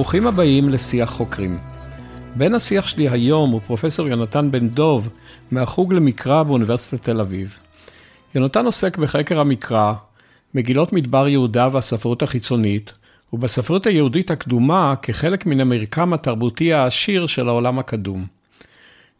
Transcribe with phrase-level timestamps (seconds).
[0.00, 1.58] ברוכים הבאים לשיח חוקרים.
[2.36, 5.08] בן השיח שלי היום הוא פרופסור יונתן בן דוב
[5.50, 7.56] מהחוג למקרא באוניברסיטת תל אביב.
[8.34, 9.92] יונתן עוסק בחקר המקרא,
[10.54, 12.92] מגילות מדבר יהודה והספרות החיצונית,
[13.32, 18.26] ובספרות היהודית הקדומה כחלק מן המרקם התרבותי העשיר של העולם הקדום.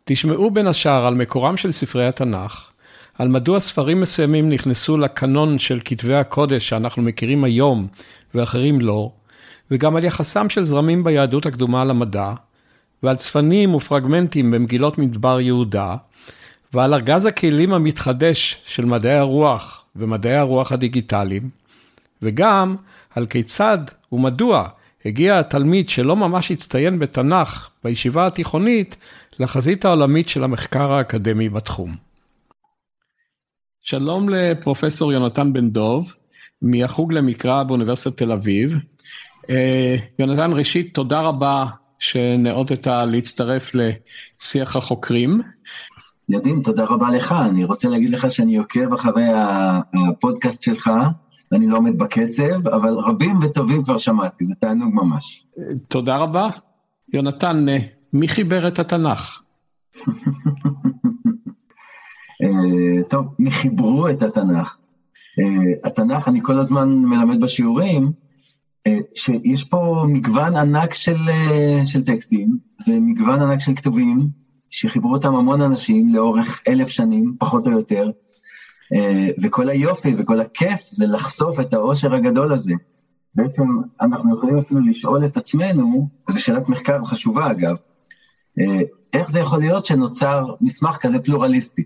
[0.04, 2.70] תשמעו בין השאר על מקורם של ספרי התנ"ך,
[3.18, 7.86] על מדוע ספרים מסוימים נכנסו לקנון של כתבי הקודש שאנחנו מכירים היום
[8.34, 9.10] ואחרים לא,
[9.70, 12.32] וגם על יחסם של זרמים ביהדות הקדומה למדע,
[13.02, 15.96] ועל צפנים ופרגמנטים במגילות מדבר יהודה,
[16.72, 21.50] ועל ארגז הכלים המתחדש של מדעי הרוח ומדעי הרוח הדיגיטליים,
[22.22, 22.76] וגם
[23.14, 23.78] על כיצד
[24.12, 24.68] ומדוע
[25.04, 28.96] הגיע התלמיד שלא ממש הצטיין בתנ"ך בישיבה התיכונית
[29.38, 31.96] לחזית העולמית של המחקר האקדמי בתחום.
[33.82, 36.14] שלום לפרופסור יונתן בן דוב,
[36.62, 38.74] מהחוג למקרא באוניברסיטת תל אביב.
[39.50, 41.66] אה, יונתן, ראשית, תודה רבה
[41.98, 45.40] שנאותת להצטרף לשיח החוקרים.
[46.28, 47.34] ידין, תודה רבה לך.
[47.50, 49.24] אני רוצה להגיד לך שאני עוקב אחרי
[50.08, 50.90] הפודקאסט שלך,
[51.52, 55.46] ואני לא עומד בקצב, אבל רבים וטובים כבר שמעתי, זה תענוג ממש.
[55.88, 56.48] תודה רבה.
[57.12, 57.78] יונתן, אה,
[58.12, 59.40] מי חיבר את התנ"ך?
[62.42, 64.76] אה, טוב, מי חיברו את התנ"ך?
[65.84, 68.12] התנ"ך, אני כל הזמן מלמד בשיעורים,
[69.14, 71.16] שיש פה מגוון ענק של,
[71.84, 72.56] של טקסטים
[72.88, 74.28] ומגוון ענק של כתובים,
[74.70, 78.10] שחיברו אותם המון אנשים לאורך אלף שנים, פחות או יותר,
[79.42, 82.72] וכל היופי וכל הכיף זה לחשוף את העושר הגדול הזה.
[83.34, 83.62] בעצם
[84.00, 87.76] אנחנו יכולים אפילו לשאול את עצמנו, וזו שאלת מחקר חשובה אגב,
[89.12, 91.84] איך זה יכול להיות שנוצר מסמך כזה פלורליסטי?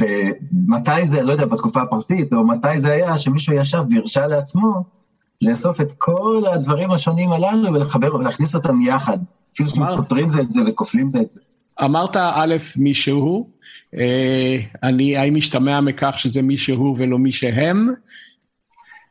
[0.00, 4.97] ומתי זה, לא יודע, בתקופה הפרסית, או מתי זה היה שמישהו ישב והרשה לעצמו
[5.42, 9.18] לאסוף את כל הדברים השונים הללו ולחבר ולהכניס אותם יחד.
[9.54, 11.40] אפילו שמסתתרים זה את זה וכופלים זה את זה.
[11.84, 13.50] אמרת א', מישהו,
[13.98, 17.88] אה, אני, האם משתמע מכך שזה מישהו ולא מי שהם?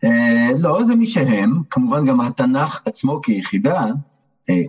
[0.03, 3.85] אה, לא, זה מי שהם, כמובן גם התנ"ך עצמו כיחידה,
[4.49, 4.61] אה,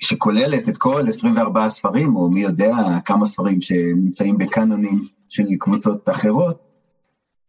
[0.00, 2.72] שכוללת את כל 24 הספרים, או מי יודע
[3.04, 6.58] כמה ספרים שנמצאים בקאנונים של קבוצות אחרות,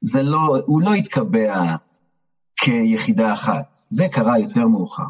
[0.01, 1.75] זה לא, הוא לא התקבע
[2.61, 5.03] כיחידה אחת, זה קרה יותר מאוחר.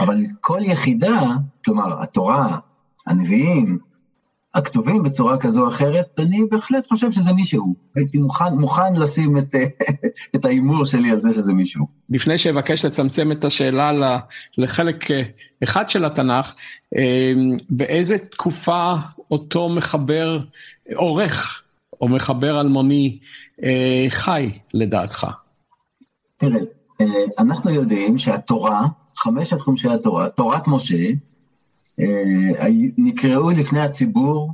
[0.00, 1.20] אבל כל יחידה,
[1.64, 2.58] כלומר, התורה,
[3.06, 3.78] הנביאים,
[4.54, 7.74] הכתובים בצורה כזו או אחרת, אני בהחלט חושב שזה מישהו.
[7.96, 9.54] הייתי מוכן, מוכן לשים את,
[10.36, 11.86] את ההימור שלי על זה שזה מישהו.
[12.10, 14.18] לפני שאבקש לצמצם את השאלה
[14.58, 15.22] לחלק אה,
[15.62, 16.54] אחד של התנ"ך,
[16.96, 17.32] אה,
[17.70, 18.94] באיזה תקופה
[19.30, 20.38] אותו מחבר,
[20.94, 21.62] עורך
[22.00, 23.18] או מחבר אלמוני
[23.64, 25.26] אה, חי לדעתך?
[26.36, 26.60] תראה,
[27.38, 28.86] אנחנו יודעים שהתורה,
[29.16, 31.08] חמשת חומשי התורה, תורת משה,
[32.00, 32.66] אה,
[32.98, 34.52] נקראו לפני הציבור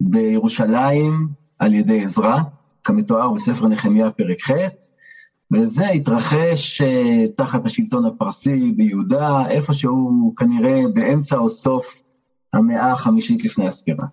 [0.00, 1.28] בירושלים
[1.58, 2.38] על ידי עזרא,
[2.84, 4.50] כמתואר בספר נחמיה פרק ח',
[5.52, 12.02] וזה התרחש אה, תחת השלטון הפרסי ביהודה, איפשהו כנראה באמצע או סוף
[12.52, 14.06] המאה החמישית לפני הספירה.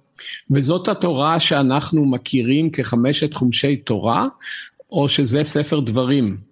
[0.51, 4.27] וזאת התורה שאנחנו מכירים כחמשת חומשי תורה,
[4.91, 6.50] או שזה ספר דברים?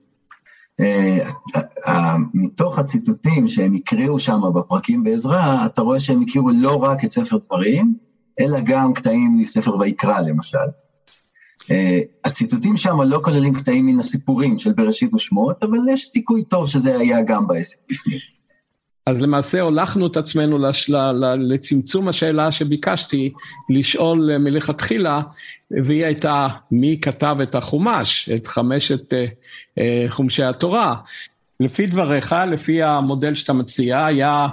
[0.80, 7.12] אה, מתוך הציטוטים שהם הקריאו שם בפרקים בעזרה, אתה רואה שהם הכירו לא רק את
[7.12, 7.94] ספר דברים,
[8.40, 10.58] אלא גם קטעים מספר ויקרא למשל.
[11.72, 16.68] אה, הציטוטים שם לא כוללים קטעים מן הסיפורים של בראשית ושמות, אבל יש סיכוי טוב
[16.68, 18.39] שזה היה גם בעסק בפנים.
[19.10, 20.96] אז למעשה הולכנו את עצמנו לשל...
[21.38, 23.34] לצמצום השאלה שביקשתי
[23.70, 25.22] לשאול מלכתחילה,
[25.84, 29.26] והיא הייתה מי כתב את החומש, את חמשת אה,
[29.80, 30.96] אה, חומשי התורה.
[31.60, 34.48] לפי דבריך, לפי המודל שאתה מציע, היה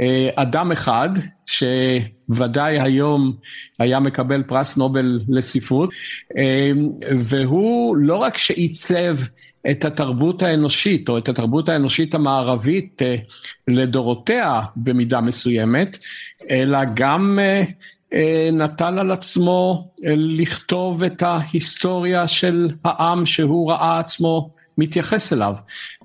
[0.00, 1.08] אה, אדם אחד,
[1.46, 3.32] שוודאי היום
[3.78, 5.90] היה מקבל פרס נובל לספרות,
[7.18, 9.16] והוא לא רק שעיצב
[9.70, 13.16] את התרבות האנושית, או את התרבות האנושית המערבית אה,
[13.68, 15.98] לדורותיה במידה מסוימת,
[16.50, 17.64] אלא גם אה,
[18.12, 25.54] אה, נטל על עצמו לכתוב את ההיסטוריה של העם שהוא ראה עצמו מתייחס אליו.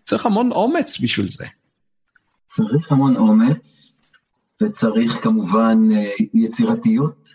[0.06, 1.46] צריך המון אומץ בשביל זה.
[2.46, 3.94] צריך המון אומץ,
[4.62, 5.78] וצריך כמובן
[6.34, 7.30] יצירתיות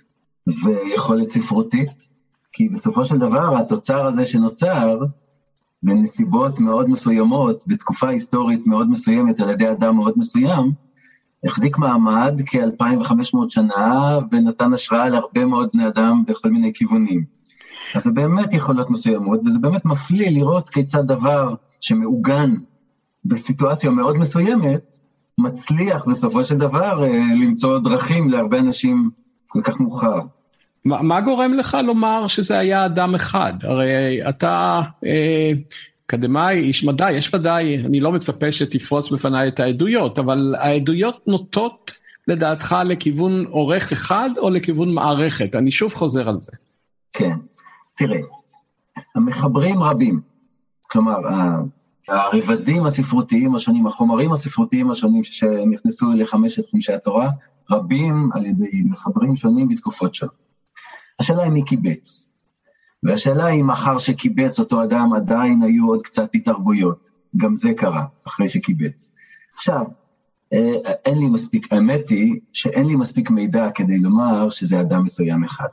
[0.47, 2.09] ויכולת ספרותית,
[2.53, 4.99] כי בסופו של דבר התוצר הזה שנוצר,
[5.83, 10.73] בנסיבות מאוד מסוימות, בתקופה היסטורית מאוד מסוימת על ידי אדם מאוד מסוים,
[11.45, 17.25] החזיק מעמד כ-2,500 שנה ונתן השראה להרבה מאוד בני אדם בכל מיני כיוונים.
[17.95, 22.55] אז זה באמת יכולות מסוימות, וזה באמת מפליא לראות כיצד דבר שמעוגן
[23.25, 24.97] בסיטואציה מאוד מסוימת,
[25.39, 29.11] מצליח בסופו של דבר אה, למצוא דרכים להרבה אנשים
[29.49, 30.19] כל כך מאוחר.
[30.85, 33.53] מה, מה גורם לך לומר שזה היה אדם אחד?
[33.63, 35.53] הרי אתה אה,
[36.07, 41.93] אקדמאי, איש מדע, יש ודאי, אני לא מצפה שתפרוס בפניי את העדויות, אבל העדויות נוטות
[42.29, 45.55] לדעתך לכיוון עורך אחד או לכיוון מערכת?
[45.55, 46.53] אני שוב חוזר על זה.
[47.13, 47.37] כן,
[47.97, 48.21] תראה,
[49.15, 50.21] המחברים רבים,
[50.91, 51.17] כלומר,
[52.09, 57.31] הרבדים הספרותיים השונים, החומרים הספרותיים השונים שנכנסו לחמשת חומשי התורה,
[57.71, 60.52] רבים על ידי מחברים שונים בתקופות שונות.
[61.21, 62.29] השאלה היא מי קיבץ.
[63.03, 67.09] והשאלה היא אם אחר שקיבץ אותו אדם עדיין היו עוד קצת התערבויות.
[67.37, 69.13] גם זה קרה, אחרי שקיבץ.
[69.55, 69.85] עכשיו,
[70.53, 75.45] אה, אין לי מספיק, האמת היא שאין לי מספיק מידע כדי לומר שזה אדם מסוים
[75.45, 75.69] אחד.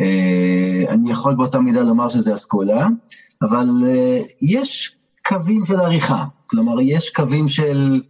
[0.00, 2.88] אה, אני יכול באותה מידה לומר שזה אסכולה,
[3.42, 4.96] אבל אה, יש
[5.26, 8.02] קווים של עריכה, כלומר, יש קווים של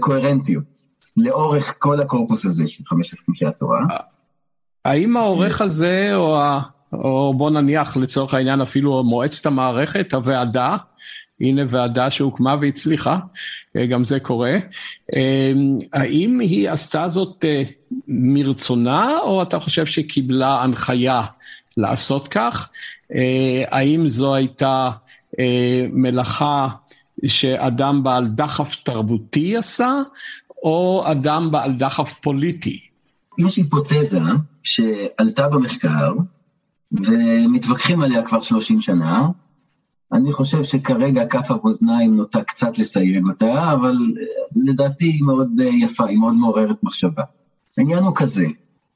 [0.00, 0.82] קוהרנטיות
[1.16, 3.80] לאורך כל הקורפוס הזה של חמשת חמשי התורה.
[4.84, 6.60] האם העורך הזה, או, ה...
[6.92, 10.76] או בוא נניח לצורך העניין אפילו מועצת המערכת, הוועדה,
[11.40, 13.18] הנה ועדה שהוקמה והצליחה,
[13.76, 14.56] אה, גם זה קורה.
[15.14, 15.52] אה,
[15.92, 17.62] האם היא עשתה זאת אה,
[18.08, 21.22] מרצונה, או אתה חושב שקיבלה הנחיה
[21.76, 22.70] לעשות כך?
[23.70, 24.90] האם זו הייתה
[25.92, 26.68] מלאכה
[27.26, 30.02] שאדם בעל דחף תרבותי עשה,
[30.62, 32.80] או אדם בעל דחף פוליטי?
[33.38, 34.20] יש היפותזה
[34.62, 36.12] שעלתה במחקר,
[36.92, 39.28] ומתווכחים עליה כבר 30 שנה,
[40.12, 44.24] אני חושב שכרגע כף המאזניים נוטה קצת לסייג אותה, אבל אה,
[44.66, 47.22] לדעתי היא מאוד אה, יפה, היא מאוד מעוררת מחשבה.
[47.78, 48.46] העניין הוא כזה,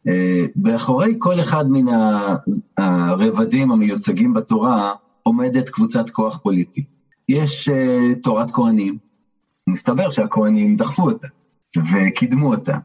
[0.08, 1.84] אה, מאחורי כל אחד מן
[2.76, 6.84] הרבדים המיוצגים בתורה עומדת קבוצת כוח פוליטי.
[7.28, 7.68] יש
[8.22, 8.98] תורת כהנים,
[9.66, 11.26] מסתבר שהכהנים דחפו אותה
[11.76, 12.78] וקידמו אותה.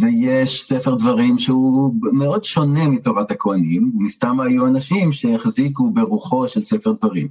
[0.00, 6.92] ויש ספר דברים שהוא מאוד שונה מתורת הכהנים, מסתם היו אנשים שהחזיקו ברוחו של ספר
[6.92, 7.28] דברים.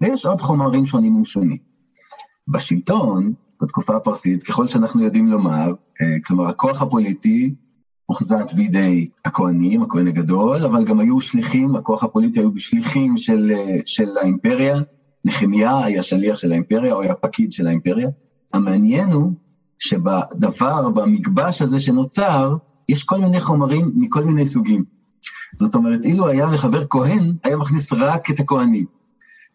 [0.00, 1.56] ויש עוד חומרים שונים ומשונים.
[2.48, 3.32] בשלטון,
[3.62, 7.54] בתקופה הפרסית, ככל שאנחנו יודעים לומר, אה, כלומר, הכוח הפוליטי
[8.06, 13.78] הוחזק בידי הכהנים, הכהן הגדול, אבל גם היו שליחים, הכוח הפוליטי היו בשליחים של, אה,
[13.84, 14.76] של האימפריה,
[15.24, 18.08] נחמיה היה שליח של האימפריה, או היה פקיד של האימפריה.
[18.52, 19.32] המעניין הוא
[19.82, 22.54] שבדבר, במגבש הזה שנוצר,
[22.88, 24.84] יש כל מיני חומרים מכל מיני סוגים.
[25.58, 28.84] זאת אומרת, אילו היה מחבר כהן, היה מכניס רק את הכהנים.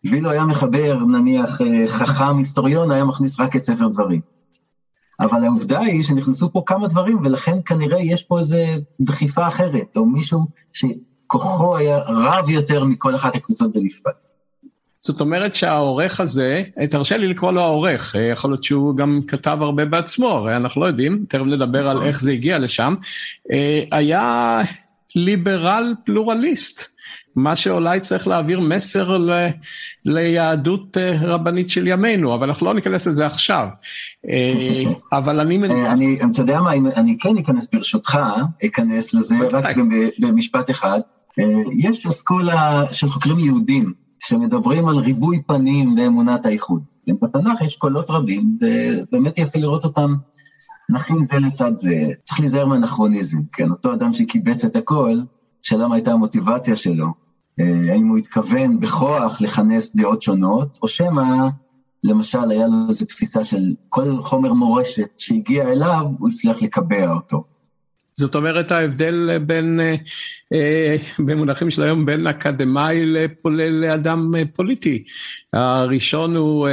[0.03, 4.21] ואילו היה מחבר, נניח, אה, חכם היסטוריון, היה מכניס רק את ספר דברים.
[5.19, 8.57] אבל העובדה היא שנכנסו פה כמה דברים, ולכן כנראה יש פה איזו
[9.01, 14.13] דחיפה אחרת, או מישהו שכוחו היה רב יותר מכל אחת הקבוצות בנפרד.
[15.07, 19.57] זאת אומרת שהעורך הזה, תרשה לי לקרוא לו העורך, אה, יכול להיות שהוא גם כתב
[19.61, 22.95] הרבה בעצמו, הרי אנחנו לא יודעים, תכף נדבר על איך זה הגיע לשם,
[23.51, 24.61] אה, היה
[25.15, 26.87] ליברל פלורליסט.
[27.35, 29.31] מה שאולי צריך להעביר מסר ל,
[30.05, 33.67] ליהדות אה, רבנית של ימינו, אבל אנחנו לא ניכנס לזה עכשיו.
[35.17, 35.91] אבל אני מניח...
[35.91, 38.19] אני, אתה יודע מה, אני כן אכנס ברשותך,
[38.65, 39.75] אכנס לזה רק
[40.19, 40.99] במשפט אחד.
[41.77, 46.83] יש אסכולה של חוקרים יהודים שמדברים על ריבוי פנים באמונת האיחוד.
[47.07, 50.15] בתנ"ך יש קולות רבים, ובאמת יפה לראות אותם
[50.89, 51.95] נחים זה לצד זה.
[52.23, 53.69] צריך להיזהר מאנכרוניזם, כן?
[53.69, 55.13] אותו אדם שקיבץ את הכל,
[55.61, 57.07] שאלה מה הייתה המוטיבציה שלו.
[57.59, 61.47] אה, האם הוא התכוון בכוח לכנס דעות שונות, או שמא,
[62.03, 67.43] למשל, היה לו איזו תפיסה של כל חומר מורשת שהגיע אליו, הוא הצליח לקבע אותו.
[68.19, 69.95] זאת אומרת ההבדל בין, אה,
[70.53, 73.05] אה, במונחים של היום, בין אקדמאי
[73.71, 75.03] לאדם אה, פוליטי.
[75.53, 76.67] הראשון הוא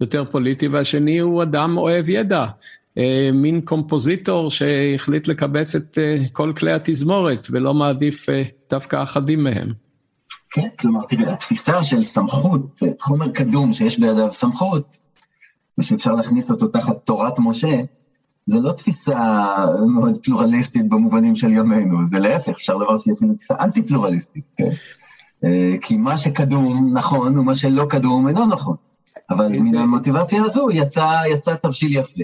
[0.00, 2.46] יותר פוליטי והשני הוא אדם אוהב ידע.
[3.32, 5.98] מין קומפוזיטור שהחליט לקבץ את
[6.32, 8.26] כל כלי התזמורת ולא מעדיף
[8.70, 9.72] דווקא אחדים מהם.
[10.50, 14.96] כן, כלומר, תראה, התפיסה של סמכות, חומר קדום שיש בידיו סמכות,
[15.78, 17.80] ושאפשר להכניס אותו תחת תורת משה,
[18.50, 19.18] זה לא תפיסה
[19.94, 24.70] מאוד פלורליסטית במובנים של ימינו, זה להפך, אפשר לומר שיש לנו תפיסה אנטי-פלורליסטית, כן?
[25.44, 28.76] אה, כי מה שקדום נכון ומה שלא קדום אינו נכון.
[29.30, 32.20] אבל מן המוטיבציה הזו יצא, יצא תבשיל יפה.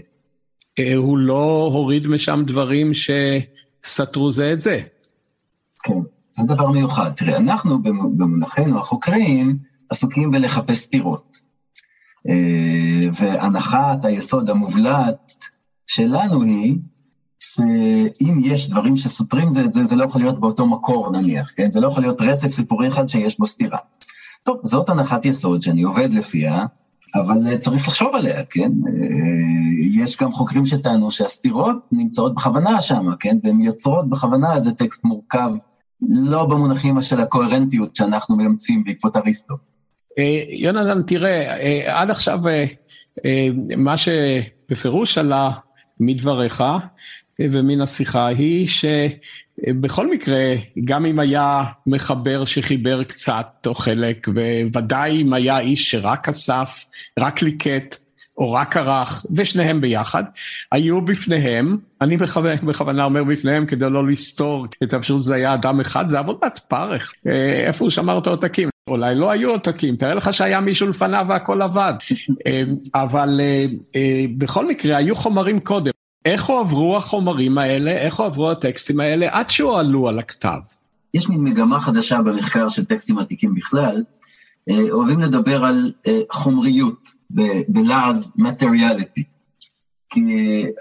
[0.78, 4.80] אה, הוא לא הוריד משם דברים שסתרו זה את זה.
[5.82, 5.98] כן,
[6.38, 7.10] זה דבר מיוחד.
[7.16, 9.58] תראה, אנחנו במונחנו החוקרים
[9.90, 11.40] עסוקים בלחפש סתירות.
[12.28, 15.32] אה, והנחת היסוד המובלט
[15.86, 16.76] שלנו היא,
[17.38, 21.70] שאם יש דברים שסותרים זה את זה, זה לא יכול להיות באותו מקור נניח, כן?
[21.70, 23.78] זה לא יכול להיות רצף סיפורי אחד שיש בו סתירה.
[24.42, 26.66] טוב, זאת הנחת יסוד שאני עובד לפיה,
[27.14, 28.72] אבל צריך לחשוב עליה, כן?
[29.92, 33.38] יש גם חוקרים שטענו שהסתירות נמצאות בכוונה שם, כן?
[33.44, 35.52] והן יוצרות בכוונה איזה טקסט מורכב,
[36.10, 39.54] לא במונחים של הקוהרנטיות שאנחנו מאמצים בעקבות אריסטו.
[40.18, 42.40] אה, יונתן, תראה, אה, עד עכשיו
[43.76, 45.50] מה שבפירוש עלה
[46.00, 46.64] מדבריך
[47.40, 54.28] ומן השיחה היא שבכל מקרה, גם אם היה מחבר שחיבר קצת או חלק,
[54.74, 56.84] וודאי אם היה איש שרק אסף,
[57.18, 57.96] רק ליקט,
[58.38, 60.24] או רק ערך, ושניהם ביחד,
[60.72, 65.80] היו בפניהם, אני בכוונה, בכוונה אומר בפניהם כדי לא לסתור את האפשרות שזה היה אדם
[65.80, 68.68] אחד, זה עבודת פרך, אה, איפה הוא שמר את העותקים.
[68.90, 71.94] אולי לא היו עותקים, תאר לך שהיה מישהו לפניו והכל עבד.
[72.46, 72.62] אה,
[72.94, 73.40] אבל
[73.94, 75.90] אה, בכל מקרה, היו חומרים קודם.
[76.24, 80.58] איך הועברו החומרים האלה, איך הועברו הטקסטים האלה, עד שהועלו על הכתב?
[81.14, 84.04] יש מין מגמה חדשה במחקר של טקסטים עתיקים בכלל,
[84.90, 85.92] אוהבים לדבר על
[86.32, 87.16] חומריות.
[87.68, 89.24] בלעז מטריאליטי.
[90.10, 90.20] כי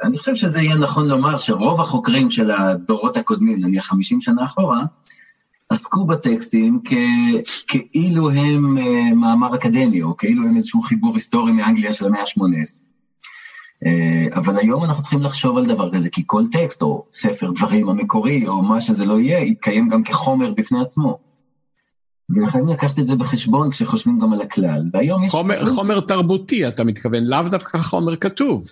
[0.03, 4.83] אני חושב שזה יהיה נכון לומר שרוב החוקרים של הדורות הקודמים, נניח 50 שנה אחורה,
[5.75, 6.93] עסקו בטקסטים כ,
[7.67, 12.85] כאילו הם uh, מאמר אקדמי, או כאילו הם איזשהו חיבור היסטורי מאנגליה של המאה ה-18.
[13.83, 17.89] Uh, אבל היום אנחנו צריכים לחשוב על דבר כזה, כי כל טקסט, או ספר דברים
[17.89, 21.17] המקורי, או מה שזה לא יהיה, יתקיים גם כחומר בפני עצמו.
[22.29, 24.89] ולכן לקחת את זה בחשבון כשחושבים גם על הכלל.
[24.93, 25.31] והיום יש...
[25.31, 28.63] חומר, חומר תרבותי, אתה מתכוון, לאו דווקא חומר כתוב.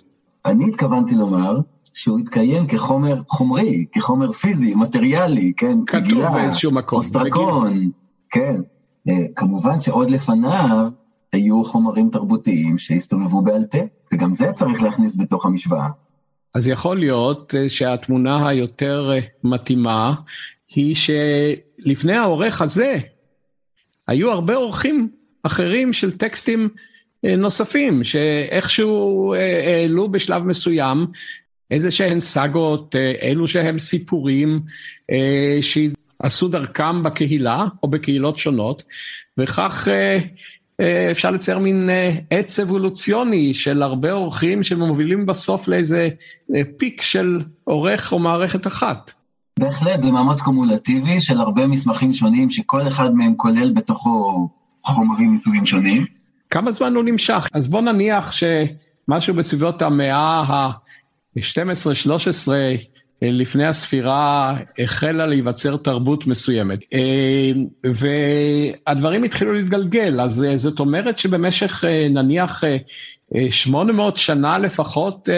[0.46, 1.58] אני התכוונתי לומר
[1.94, 5.78] שהוא יתקיים כחומר חומרי, כחומר פיזי, מטריאלי, כן?
[5.86, 6.98] כתוב באיזשהו מקום.
[6.98, 7.90] אוסטרקון,
[8.30, 8.56] כן.
[9.08, 10.88] Uh, כמובן שעוד לפניו
[11.32, 13.78] היו חומרים תרבותיים שהסתובבו בעל פה,
[14.12, 15.88] וגם זה צריך להכניס בתוך המשוואה.
[16.54, 20.14] אז יכול להיות uh, שהתמונה היותר uh, מתאימה
[20.74, 22.98] היא שלפני העורך הזה,
[24.08, 25.08] היו הרבה אורחים
[25.42, 26.68] אחרים של טקסטים
[27.24, 31.06] אה, נוספים, שאיכשהו אה, העלו בשלב מסוים
[31.74, 34.60] איזה שהן סאגות, אה, אלו שהם סיפורים
[35.60, 38.82] שעשו דרכם בקהילה או בקהילות שונות,
[39.38, 39.88] וכך
[41.10, 41.90] אפשר לצייר מין
[42.30, 46.08] עץ אבולוציוני של הרבה אורחים שמובילים בסוף לאיזה
[46.76, 49.12] פיק של עורך או מערכת אחת.
[49.58, 54.48] בהחלט, זה מאמץ קומולטיבי של הרבה מסמכים שונים, שכל אחד מהם כולל בתוכו
[54.84, 56.06] חומרים מסוגים שונים.
[56.50, 57.48] כמה זמן הוא נמשך?
[57.52, 60.70] אז בוא נניח שמשהו בסביבות המאה
[61.36, 62.48] ה-12-13
[63.22, 66.78] לפני הספירה החלה להיווצר תרבות מסוימת.
[66.92, 67.52] אה,
[67.84, 72.64] והדברים התחילו להתגלגל, אז אה, זאת אומרת שבמשך אה, נניח
[73.50, 75.28] 800 שנה לפחות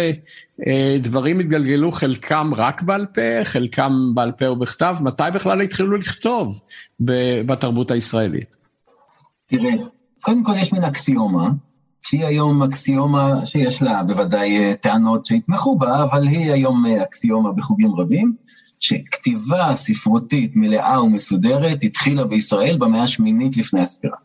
[1.00, 6.60] דברים התגלגלו חלקם רק בעל פה, חלקם בעל פה ובכתב, מתי בכלל התחילו לכתוב
[7.46, 8.56] בתרבות הישראלית?
[9.46, 9.70] תראה,
[10.20, 11.48] קודם כל יש מן אקסיומה,
[12.06, 17.52] שהיא היום אקסיומה שיש לה בוודאי אה, טענות שיתמכו בה, אבל היא היום אה, אקסיומה
[17.52, 18.32] בחוגים רבים,
[18.80, 24.16] שכתיבה ספרותית מלאה ומסודרת התחילה בישראל במאה השמינית לפני הספירה.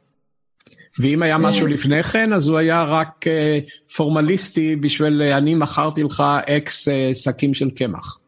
[1.00, 3.26] ואם היה משהו אה, לפני כן, אז הוא היה רק
[3.96, 8.20] פורמליסטי בשביל אני מכרתי לך אקס שקים של קמח.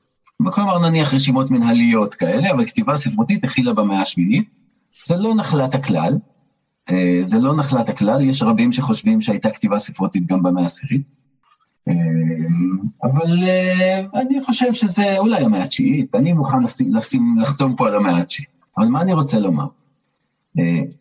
[0.51, 4.55] כלומר נניח רשימות מנהליות כאלה, אבל כתיבה ספרותית התחילה במאה השמינית.
[5.05, 6.13] זה לא נחלת הכלל,
[7.21, 11.01] זה לא נחלת הכלל, יש רבים שחושבים שהייתה כתיבה ספרותית גם במאה העשירית.
[11.89, 11.93] אה,
[13.03, 16.57] אבל אה, אני חושב שזה אולי המאה התשיעית, אני מוכן
[16.91, 18.49] לשים, לחתום פה על המאה התשיעית.
[18.77, 19.65] אבל מה אני רוצה לומר?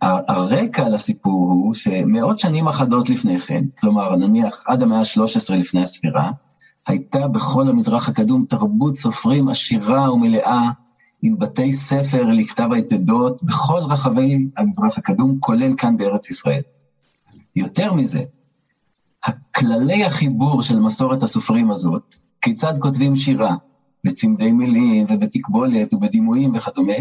[0.00, 6.30] הרקע לסיפור הוא שמאות שנים אחדות לפני כן, כלומר נניח עד המאה ה-13 לפני הספירה,
[6.86, 10.70] הייתה בכל המזרח הקדום תרבות סופרים עשירה ומלאה
[11.22, 16.62] עם בתי ספר לכתב היתדות בכל רחבי המזרח הקדום, כולל כאן בארץ ישראל.
[17.56, 18.22] יותר מזה,
[19.24, 23.54] הכללי החיבור של מסורת הסופרים הזאת, כיצד כותבים שירה,
[24.04, 26.94] בצמדי מילים ובתקבולת ובדימויים וכדומה,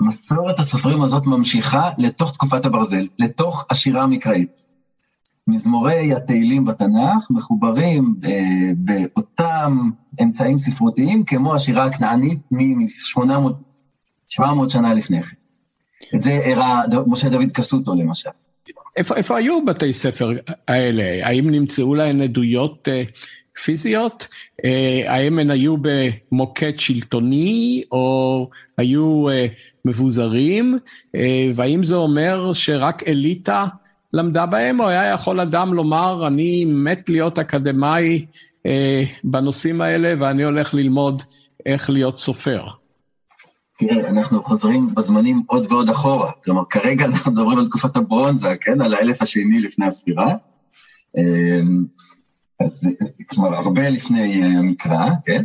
[0.00, 4.69] מסורת הסופרים הזאת ממשיכה לתוך תקופת הברזל, לתוך השירה המקראית.
[5.50, 9.90] מזמורי התהילים בתנ"ך מחוברים אה, באותם
[10.22, 15.36] אמצעים ספרותיים כמו השירה הכנענית מ-800-700 שנה לפני כן.
[16.16, 18.30] את זה הראה משה דוד קסוטו למשל.
[18.96, 20.30] איפה, איפה היו בתי ספר
[20.68, 21.26] האלה?
[21.26, 23.02] האם נמצאו להן עדויות אה,
[23.64, 24.26] פיזיות?
[24.64, 29.46] אה, האם הן היו במוקד שלטוני או היו אה,
[29.84, 30.78] מבוזרים?
[31.14, 33.66] אה, והאם זה אומר שרק אליטה
[34.12, 38.26] למדה בהם, או היה יכול אדם לומר, אני מת להיות אקדמאי
[38.66, 41.22] אה, בנושאים האלה ואני הולך ללמוד
[41.66, 42.64] איך להיות סופר?
[43.78, 46.30] תראה, אנחנו חוזרים בזמנים עוד ועוד אחורה.
[46.44, 48.80] כלומר, כרגע אנחנו מדברים על תקופת הברונזה, כן?
[48.80, 50.34] על האלף השני לפני הספירה.
[51.18, 51.60] אה,
[52.60, 52.88] אז
[53.30, 55.42] כלומר, הרבה לפני המקרא, כן?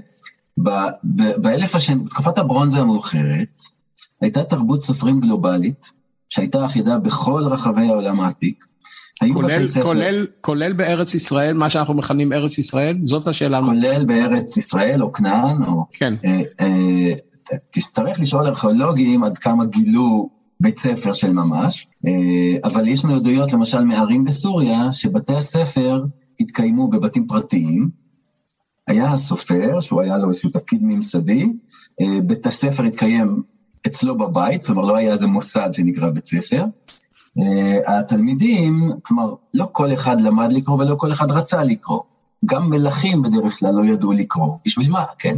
[1.37, 3.61] באלף השני, בתקופת הברונזה המאוחרת,
[4.21, 5.91] הייתה תרבות סופרים גלובלית,
[6.29, 8.65] שהייתה אחידה בכל רחבי העולם העתיק.
[9.33, 12.97] כולל, כולל, כולל בארץ ישראל, מה שאנחנו מכנים ארץ ישראל?
[13.03, 13.61] זאת השאלה.
[13.65, 15.85] כולל בארץ ישראל או כנען, או...
[15.91, 16.13] כן.
[16.25, 17.13] אה, אה,
[17.71, 20.29] תצטרך לשאול ארכיאולוגים עד כמה גילו
[20.59, 26.05] בית ספר של ממש, אה, אבל יש לנו עדויות למשל מערים בסוריה, שבתי הספר
[26.39, 27.89] התקיימו בבתים פרטיים,
[28.87, 31.45] היה הסופר, שהוא היה לו איזשהו תפקיד ממסדי,
[32.01, 33.43] אה, בית הספר התקיים
[33.87, 36.65] אצלו בבית, כלומר לא היה איזה מוסד שנקרא בית ספר.
[37.39, 42.01] אה, התלמידים, כלומר, לא כל אחד למד לקרוא ולא כל אחד רצה לקרוא.
[42.45, 44.57] גם מלכים בדרך כלל לא ידעו לקרוא.
[44.65, 45.37] בשביל מה, כן?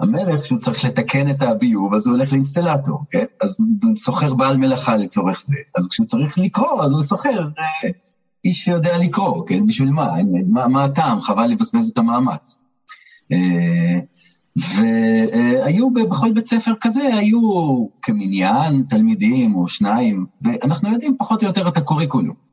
[0.00, 3.24] המלך, שהוא צריך לתקן את הביוב, אז הוא הולך לאינסטלטור, כן?
[3.40, 5.54] אז הוא סוחר בעל מלאכה לצורך זה.
[5.78, 7.90] אז כשהוא צריך לקרוא, אז הוא סוחר אה,
[8.44, 9.66] איש שיודע לקרוא, כן?
[9.66, 10.12] בשביל מה?
[10.48, 11.20] מה, מה הטעם?
[11.20, 12.58] חבל לבזבז את המאמץ.
[13.32, 13.98] אה,
[14.56, 17.40] והיו בכל בית ספר כזה, היו
[18.02, 22.50] כמניין תלמידים או שניים, ואנחנו יודעים פחות או יותר את הקוריקולום.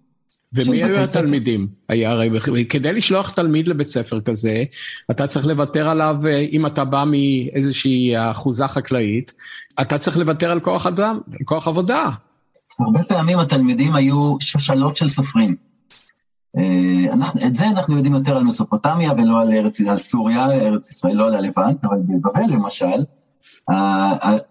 [0.53, 1.67] ומי היו התלמידים?
[1.89, 4.63] היה הרי, כדי לשלוח תלמיד לבית ספר כזה,
[5.11, 9.33] אתה צריך לוותר עליו, אה, אם אתה בא מאיזושהי אחוזה חקלאית,
[9.81, 12.09] אתה צריך לוותר על כוח אדם, כוח עבודה.
[12.79, 15.66] הרבה פעמים התלמידים היו שושלות של סופרים.
[16.57, 20.89] אה, אנחנו, את זה אנחנו יודעים יותר על מסופוטמיה ולא על, ארץ, על סוריה, ארץ
[20.89, 23.03] ישראל, לא על הלבנט, אבל בבבל למשל,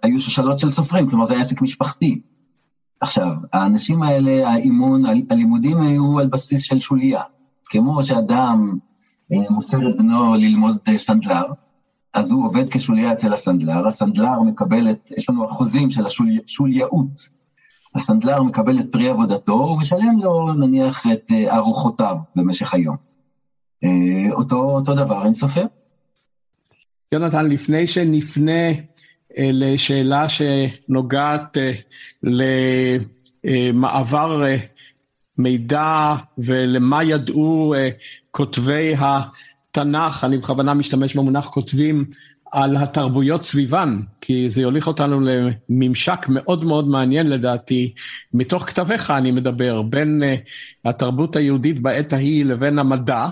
[0.02, 2.20] היו שושלות של סופרים, כלומר זה עסק משפחתי.
[3.00, 7.22] עכשיו, האנשים האלה, האימון, הלימודים היו על בסיס של שוליה.
[7.64, 8.78] כמו שאדם
[9.32, 11.44] אה, מוסר את בנו ללמוד אה, סנדלר,
[12.14, 17.36] אז הוא עובד כשוליה אצל הסנדלר, הסנדלר מקבל את, יש לנו אחוזים של השולייאות.
[17.96, 22.96] הסנדלר מקבל את פרי עבודתו, הוא משלם לו נניח את אה, ארוחותיו במשך היום.
[23.85, 25.64] אה, אותו, אותו דבר עם סופר.
[27.12, 28.68] יונתן, לפני שנפנה
[29.38, 31.56] אה, לשאלה שנוגעת
[33.44, 34.44] למעבר
[35.38, 37.74] מידע ולמה ידעו
[38.30, 42.04] כותבי התנ"ך, אני בכוונה משתמש במונח כותבים,
[42.57, 47.95] על התרבויות סביבן, כי זה יוליך אותנו לממשק מאוד מאוד מעניין לדעתי,
[48.35, 50.49] מתוך כתביך אני מדבר, בין uh,
[50.88, 53.27] התרבות היהודית בעת ההיא לבין המדע.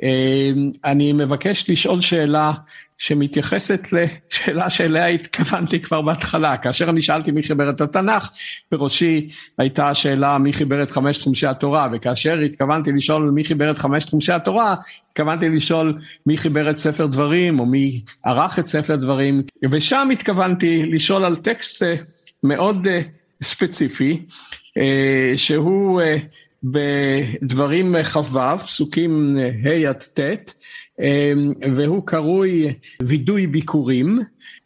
[0.00, 2.52] Uh, אני מבקש לשאול שאלה
[2.98, 8.30] שמתייחסת לשאלה שאליה התכוונתי כבר בהתחלה, כאשר אני שאלתי מי חיבר את התנ"ך,
[8.72, 9.28] בראשי
[9.58, 14.04] הייתה השאלה מי חיבר את חמש תחומשי התורה, וכאשר התכוונתי לשאול מי חיבר את חמש
[14.04, 14.74] תחומשי התורה,
[15.10, 20.86] התכוונתי לשאול מי חיבר את ספר דברים, או מי ערך את ספר דברים, ושם התכוונתי
[20.86, 21.96] לשאול על טקסט אה,
[22.42, 23.00] מאוד אה,
[23.42, 24.22] ספציפי,
[24.76, 26.00] אה, שהוא
[26.70, 30.20] בדברים כ"ו, פסוקים ה' עד ט',
[31.00, 34.20] אמ, והוא קרוי וידוי ביקורים,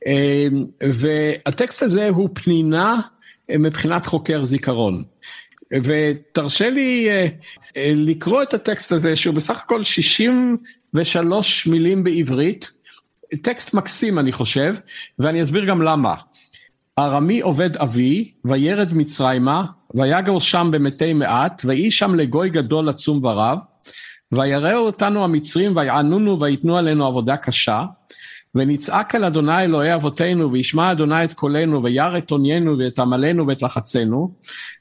[0.06, 3.00] אמ, והטקסט הזה הוא פנינה
[3.58, 5.04] מבחינת חוקר זיכרון.
[5.72, 7.26] ותרשה לי אה,
[7.76, 12.70] אה, לקרוא את הטקסט הזה, שהוא בסך הכל 63 מילים בעברית,
[13.42, 14.74] טקסט מקסים אני חושב,
[15.18, 16.14] ואני אסביר גם למה.
[16.98, 23.58] ארמי עובד אבי, וירד מצרימה, ויגר שם במתי מעט, ויהי שם לגוי גדול עצום ורב,
[24.32, 27.84] ויראו אותנו המצרים ויענונו ויתנו עלינו עבודה קשה,
[28.54, 33.62] ונצעק אל אדוני אלוהי אבותינו, וישמע אדוני את קולנו, וירא את עוניינו ואת עמלנו ואת
[33.62, 34.34] לחצנו,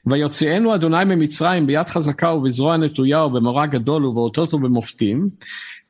[0.06, 5.28] ויוציאנו אדוני ממצרים ביד חזקה ובזרוע נטויה ובמורא גדול ובאותות ובמופתים,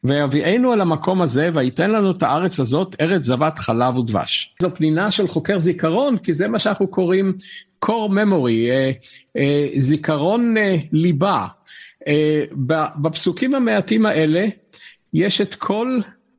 [0.05, 4.55] ויביאנו אל המקום הזה, וייתן לנו את הארץ הזאת, ארץ זבת חלב ודבש.
[4.63, 7.33] זו פנינה של חוקר זיכרון, כי זה מה שאנחנו קוראים
[7.85, 8.91] core memory, אה,
[9.37, 11.47] אה, זיכרון אה, ליבה.
[12.09, 12.45] אה,
[12.97, 14.47] בפסוקים המעטים האלה
[15.15, 15.99] יש את כל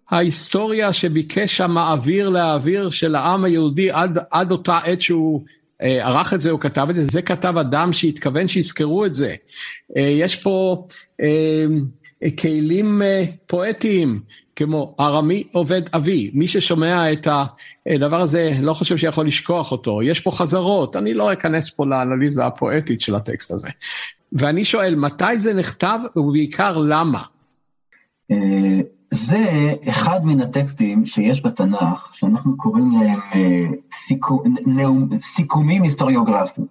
[0.09, 5.43] ההיסטוריה שביקש האוויר להעביר של העם היהודי עד, עד אותה עת שהוא
[5.81, 9.35] אה, ערך את זה, הוא כתב את זה, זה כתב אדם שהתכוון שיזכרו את זה.
[9.97, 10.87] אה, יש פה
[12.39, 13.01] כלים
[13.47, 14.21] פואטיים,
[14.55, 17.27] כמו ארמי עובד אבי, מי ששומע את
[17.85, 22.45] הדבר הזה לא חושב שיכול לשכוח אותו, יש פה חזרות, אני לא אכנס פה לאנליזה
[22.45, 23.69] הפואטית של הטקסט הזה.
[24.33, 27.21] ואני שואל, מתי זה נכתב ובעיקר למה?
[28.31, 28.79] אה,
[29.11, 29.45] זה
[29.89, 34.43] אחד מן הטקסטים שיש בתנ"ך, שאנחנו קוראים להם אה, סיכו,
[35.21, 36.67] סיכומים היסטוריוגרפיים.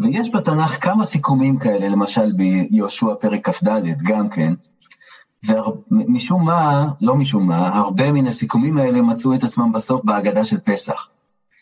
[0.00, 3.68] ויש בתנ"ך כמה סיכומים כאלה, למשל ביהושע פרק כ"ד,
[4.04, 4.54] גם כן.
[5.46, 10.58] ומשום מה, לא משום מה, הרבה מן הסיכומים האלה מצאו את עצמם בסוף בהגדה של
[10.58, 11.08] פסח.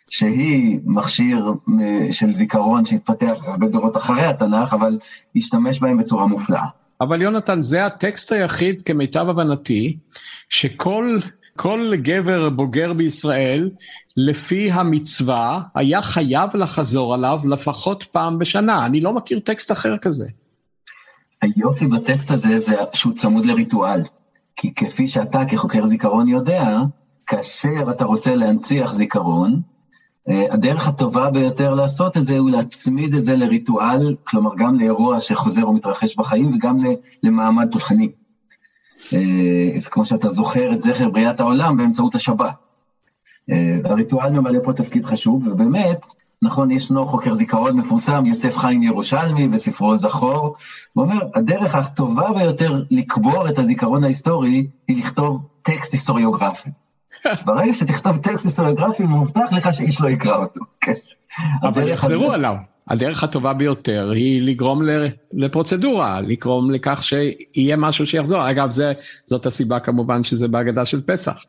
[0.08, 4.98] שהיא מכשיר אה, של זיכרון שהתפתח הרבה דורות אחרי התנ"ך, אבל
[5.36, 6.66] השתמש בהם בצורה מופלאה.
[7.00, 9.96] אבל יונתן, זה הטקסט היחיד, כמיטב הבנתי,
[10.48, 11.18] שכל
[11.56, 13.70] כל גבר בוגר בישראל,
[14.16, 18.86] לפי המצווה, היה חייב לחזור עליו לפחות פעם בשנה.
[18.86, 20.26] אני לא מכיר טקסט אחר כזה.
[21.42, 24.02] היופי בטקסט הזה זה שהוא צמוד לריטואל.
[24.56, 26.78] כי כפי שאתה כחוקר זיכרון יודע,
[27.26, 29.60] כאשר אתה רוצה להנציח זיכרון,
[30.28, 35.20] אה, הדרך הטובה ביותר לעשות את זה הוא להצמיד את זה לריטואל, כלומר גם לאירוע
[35.20, 36.78] שחוזר ומתרחש בחיים וגם
[37.22, 38.08] למעמד תותחני.
[39.12, 42.54] אה, אז כמו שאתה זוכר את זכר בריאת העולם באמצעות השבת.
[43.50, 46.06] אה, הריטואל ממלא פה תפקיד חשוב, ובאמת,
[46.42, 50.56] נכון, ישנו חוקר זיכרון מפורסם, יוסף חיים ירושלמי, בספרו זכור,
[50.92, 56.70] הוא אומר, הדרך הטובה ביותר לקבור את הזיכרון ההיסטורי היא לכתוב טקסט היסטוריוגרפי.
[57.46, 60.60] ברגע שתכתוב טקסט היסטוריוגרפי, מובטח לך שאיש לא יקרא אותו.
[60.80, 60.92] כן.
[61.62, 62.54] אבל יחזרו עליו.
[62.88, 64.82] הדרך הטובה ביותר היא לגרום
[65.32, 68.50] לפרוצדורה, לגרום לכך שיהיה משהו שיחזור.
[68.50, 68.92] אגב, זה,
[69.24, 71.44] זאת הסיבה כמובן שזה בהגדה של פסח.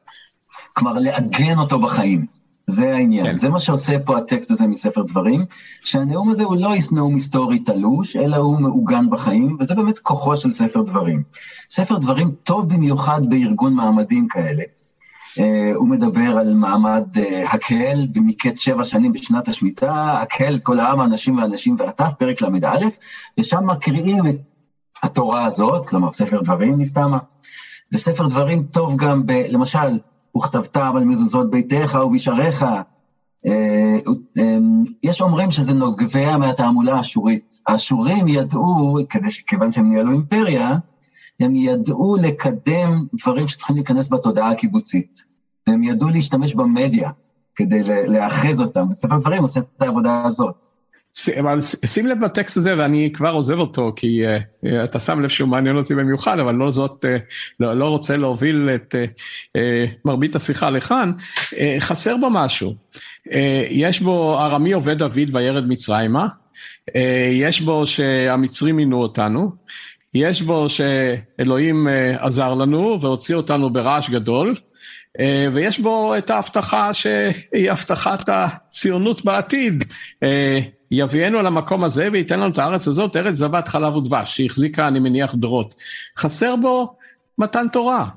[0.73, 2.25] כלומר, לעגן אותו בחיים.
[2.67, 3.37] זה העניין, כן.
[3.37, 5.45] זה מה שעושה פה הטקסט הזה מספר דברים,
[5.83, 10.51] שהנאום הזה הוא לא נאום היסטורי תלוש, אלא הוא מעוגן בחיים, וזה באמת כוחו של
[10.51, 11.23] ספר דברים.
[11.69, 14.63] ספר דברים טוב במיוחד בארגון מעמדים כאלה.
[15.33, 17.19] Uh, הוא מדבר על מעמד uh,
[17.53, 22.77] הקהל במקץ שבע שנים בשנת השמיטה, הקהל, כל העם, האנשים והנשים והטף, פרק ל"א,
[23.39, 24.35] ושם מקריאים את
[25.03, 27.17] התורה הזאת, כלומר ספר דברים נסתמה.
[27.91, 29.99] וספר דברים טוב גם, ב, למשל,
[30.37, 32.65] וכתבתם על מזוזות ביתך ובשעריך.
[33.45, 33.97] אה,
[35.03, 37.59] יש אומרים שזה נוגע מהתעמולה האשורית.
[37.67, 38.97] האשורים ידעו,
[39.47, 40.75] כיוון שהם ניהלו אימפריה,
[41.39, 45.23] הם ידעו לקדם דברים שצריכים להיכנס בתודעה הקיבוצית.
[45.67, 47.11] והם ידעו להשתמש במדיה
[47.55, 48.89] כדי להאחז אותם.
[48.89, 50.67] בספר דברים עושה את העבודה הזאת.
[51.39, 55.49] אבל שים לב בטקסט הזה ואני כבר עוזב אותו כי uh, אתה שם לב שהוא
[55.49, 57.21] מעניין אותי במיוחד אבל לא זאת uh,
[57.59, 59.09] לא, לא רוצה להוביל את uh,
[59.57, 59.59] uh,
[60.05, 61.11] מרבית השיחה לכאן.
[61.19, 62.75] uh, חסר בו משהו.
[63.27, 63.31] uh,
[63.69, 66.27] יש בו ארמי עובד דוד וירד מצרימה
[66.89, 66.93] uh,
[67.31, 69.51] יש בו שהמצרים מינו אותנו.
[70.13, 74.55] יש בו שאלוהים uh, עזר לנו והוציא אותנו ברעש גדול.
[75.53, 79.83] ויש בו את ההבטחה שהיא הבטחת הציונות בעתיד.
[80.95, 85.35] יביאנו למקום הזה וייתן לנו את הארץ הזאת, ארץ זבת חלב ודבש, שהחזיקה, אני מניח,
[85.35, 85.75] דורות.
[86.17, 86.95] חסר בו
[87.37, 88.09] מתן תורה.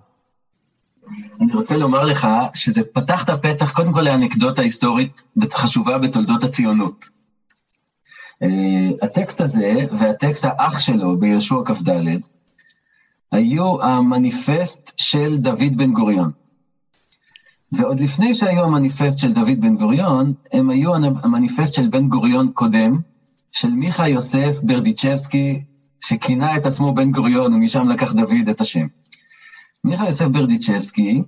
[1.41, 7.09] אני רוצה לומר לך שזה פתח את הפתח קודם כל לאנקדוטה היסטורית חשובה בתולדות הציונות.
[8.45, 8.47] Uh,
[9.03, 11.91] הטקסט הזה והטקסט האח שלו ביהושע כ"ד
[13.33, 16.31] היו המניפסט של דוד בן גוריון.
[17.73, 22.99] ועוד לפני שהיו המניפסט של דוד בן גוריון, הם היו המניפסט של בן גוריון קודם,
[23.53, 25.63] של מיכה יוסף ברדיצ'בסקי,
[26.01, 28.87] שכינה את עצמו בן גוריון, ומשם לקח דוד את השם.
[29.85, 31.23] מיכה יוסף ברדיצ'בסקי,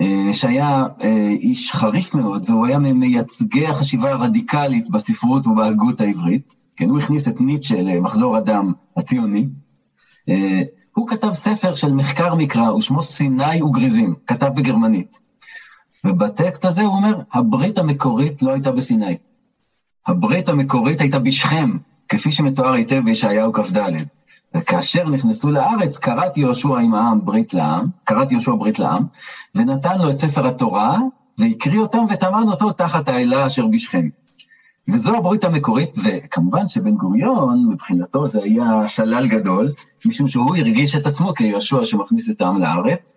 [0.00, 6.90] אה, שהיה אה, איש חריף מאוד, והוא היה ממייצגי החשיבה הרדיקלית בספרות ובהגות העברית, כן,
[6.90, 9.46] הוא הכניס את ניטשה למחזור הדם הציוני.
[10.28, 10.62] אה,
[10.94, 15.29] הוא כתב ספר של מחקר מקרא, ושמו סיני וגריזים, כתב בגרמנית.
[16.04, 19.16] ובטקסט הזה הוא אומר, הברית המקורית לא הייתה בסיני.
[20.06, 21.70] הברית המקורית הייתה בשכם,
[22.08, 23.78] כפי שמתואר היטב בישעיהו כ"ד.
[24.54, 29.02] וכאשר נכנסו לארץ, קראתי יהושע עם העם ברית לעם, קראתי יהושע ברית לעם,
[29.54, 30.98] ונתן לו את ספר התורה,
[31.38, 34.08] והקריא אותם וטמן אותו תחת האלה אשר בשכם.
[34.88, 39.72] וזו הברית המקורית, וכמובן שבן גוריון, מבחינתו זה היה שלל גדול,
[40.06, 43.16] משום שהוא הרגיש את עצמו כיהושע שמכניס את העם לארץ,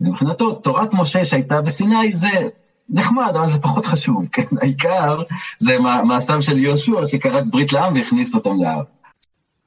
[0.00, 2.48] מבחינתו, תורת משה שהייתה בסיני זה
[2.88, 4.44] נחמד, אבל זה פחות חשוב, כן?
[4.62, 5.22] העיקר
[5.58, 8.86] זה מעשיו של יהושע שכרת ברית לעם והכניס אותם לארץ.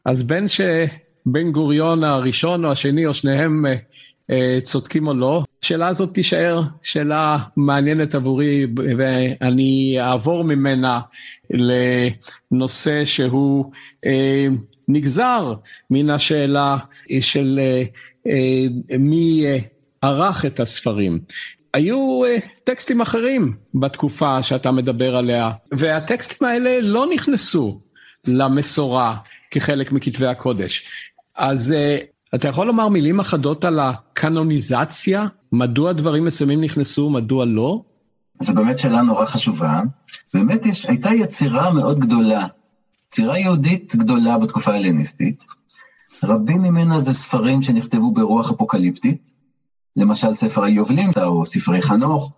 [0.06, 3.76] אז בין שבן גוריון הראשון או השני או שניהם אה,
[4.32, 8.68] אה, צודקים או לא, השאלה הזאת תישאר שאלה מעניינת עבורי
[8.98, 11.00] ואני אעבור ממנה
[12.52, 13.72] לנושא שהוא
[14.06, 14.48] אה,
[14.88, 15.54] נגזר
[15.90, 16.78] מן השאלה
[17.22, 17.84] של אה,
[18.28, 19.46] אה, מי
[20.04, 21.20] ערך את הספרים.
[21.74, 27.82] היו uh, טקסטים אחרים בתקופה שאתה מדבר עליה, והטקסטים האלה לא נכנסו
[28.28, 29.18] למסורה
[29.52, 30.86] כחלק מכתבי הקודש.
[31.36, 35.28] אז uh, אתה יכול לומר מילים אחדות על הקנוניזציה?
[35.52, 37.82] מדוע דברים מסוימים נכנסו, מדוע לא?
[38.40, 39.82] זו באמת שאלה נורא חשובה.
[40.34, 42.48] באמת יש, הייתה יצירה מאוד גדולה,
[43.08, 45.44] יצירה יהודית גדולה בתקופה ההלניסטית.
[46.24, 49.34] רבים ממנה זה ספרים שנכתבו ברוח אפוקליפטית,
[49.98, 52.32] למשל ספר היובלים או ספרי חנוך,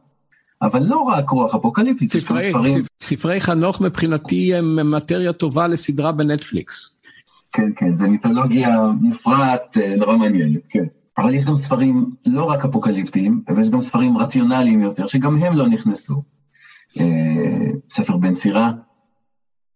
[0.62, 2.84] אבל לא רק רוח אפוקליפטית, ספרי, ספרים.
[3.02, 7.00] ספרי חנוך מבחינתי הם מטריה טובה לסדרה בנטפליקס.
[7.52, 10.86] כן, כן, זה מיתולוגיה מופרעת, אה, נורא מעניינת, כן.
[11.18, 15.68] אבל יש גם ספרים לא רק אפוקליפטיים, ויש גם ספרים רציונליים יותר, שגם הם לא
[15.68, 16.24] נכנסו.
[17.00, 18.72] אה, ספר בן סירה,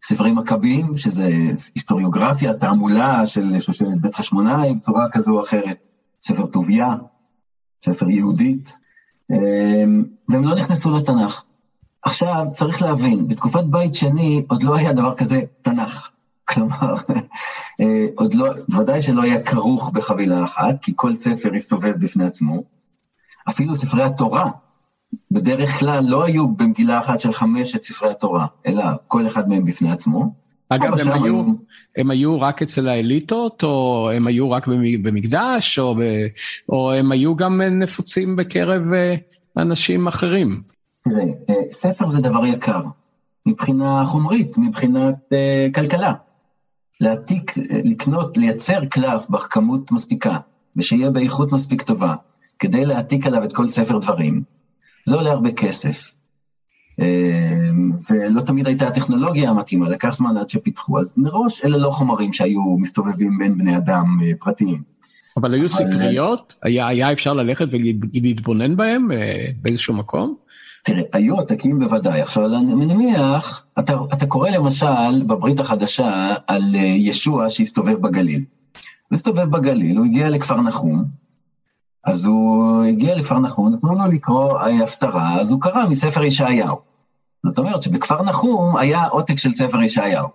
[0.03, 1.29] ספרי מכבים, שזה
[1.75, 5.77] היסטוריוגרפיה, תעמולה של שושלת בית חשמונאי, בצורה כזו או אחרת.
[6.21, 6.95] ספר טוביה,
[7.85, 8.73] ספר יהודית,
[9.31, 9.83] אה,
[10.29, 11.43] והם לא נכנסו לתנ"ך.
[12.01, 16.09] עכשיו, צריך להבין, בתקופת בית שני עוד לא היה דבר כזה תנ"ך.
[16.45, 16.95] כלומר,
[17.79, 22.63] אה, עוד לא, ודאי שלא היה כרוך בחבילה אחת, כי כל ספר הסתובב בפני עצמו.
[23.49, 24.51] אפילו ספרי התורה,
[25.31, 29.91] בדרך כלל לא היו במגילה אחת של חמשת ספרי התורה, אלא כל אחד מהם בפני
[29.91, 30.33] עצמו.
[30.69, 31.43] אגב, הם היו.
[31.97, 34.67] הם היו רק אצל האליטות, או הם היו רק
[35.01, 36.01] במקדש, או, ב,
[36.69, 39.15] או הם היו גם נפוצים בקרב אה,
[39.57, 40.61] אנשים אחרים?
[41.03, 42.81] תראה, אה, ספר זה דבר יקר,
[43.45, 46.13] מבחינה חומרית, מבחינת uh, כלכלה.
[47.01, 47.53] להעתיק,
[47.83, 50.37] לקנות, לייצר קלף בכמות מספיקה,
[50.75, 52.15] ושיהיה באיכות מספיק טובה,
[52.59, 54.43] כדי להעתיק עליו את כל ספר דברים,
[55.05, 56.13] זה עולה הרבה כסף.
[57.01, 62.33] אמ, ולא תמיד הייתה הטכנולוגיה המתאימה, לקח זמן עד שפיתחו, אז מראש אלה לא חומרים
[62.33, 64.81] שהיו מסתובבים בין בני אדם אה, פרטיים.
[65.37, 66.55] אבל היו ספריות?
[66.63, 70.35] היה, היה אפשר ללכת ולהתבונן בהם אה, באיזשהו מקום?
[70.83, 72.21] תראה, היו עתקים בוודאי.
[72.21, 78.43] עכשיו, אני מניח, אתה, אתה קורא למשל בברית החדשה על אה, ישוע שהסתובב בגליל.
[79.09, 81.05] הוא הסתובב בגליל, הוא הגיע לכפר נחום,
[82.05, 86.88] אז הוא הגיע לכפר נחום, נתנו לו לקרוא הפטרה, אז הוא קרא מספר ישעיהו.
[87.45, 90.27] זאת אומרת שבכפר נחום היה עותק של ספר ישעיהו.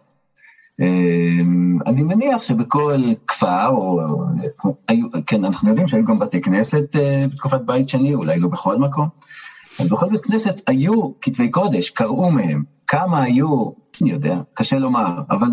[0.81, 4.01] אמ, אני מניח שבכל כפר, או,
[4.89, 8.77] היו, כן, אנחנו יודעים שהיו גם בתי כנסת אה, בתקופת בית שני, אולי לא בכל
[8.77, 9.09] מקום.
[9.81, 12.63] אז בכל בית כנסת היו כתבי קודש, קראו מהם.
[12.87, 13.71] כמה היו,
[14.03, 15.49] אני יודע, קשה לומר, אבל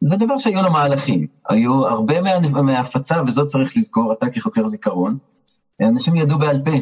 [0.00, 1.26] זה דבר שהיו לו מהלכים.
[1.48, 5.16] היו הרבה מה, מההפצה, וזאת צריך לזכור, אתה כחוקר זיכרון,
[5.82, 6.76] אנשים ידעו בעל פה.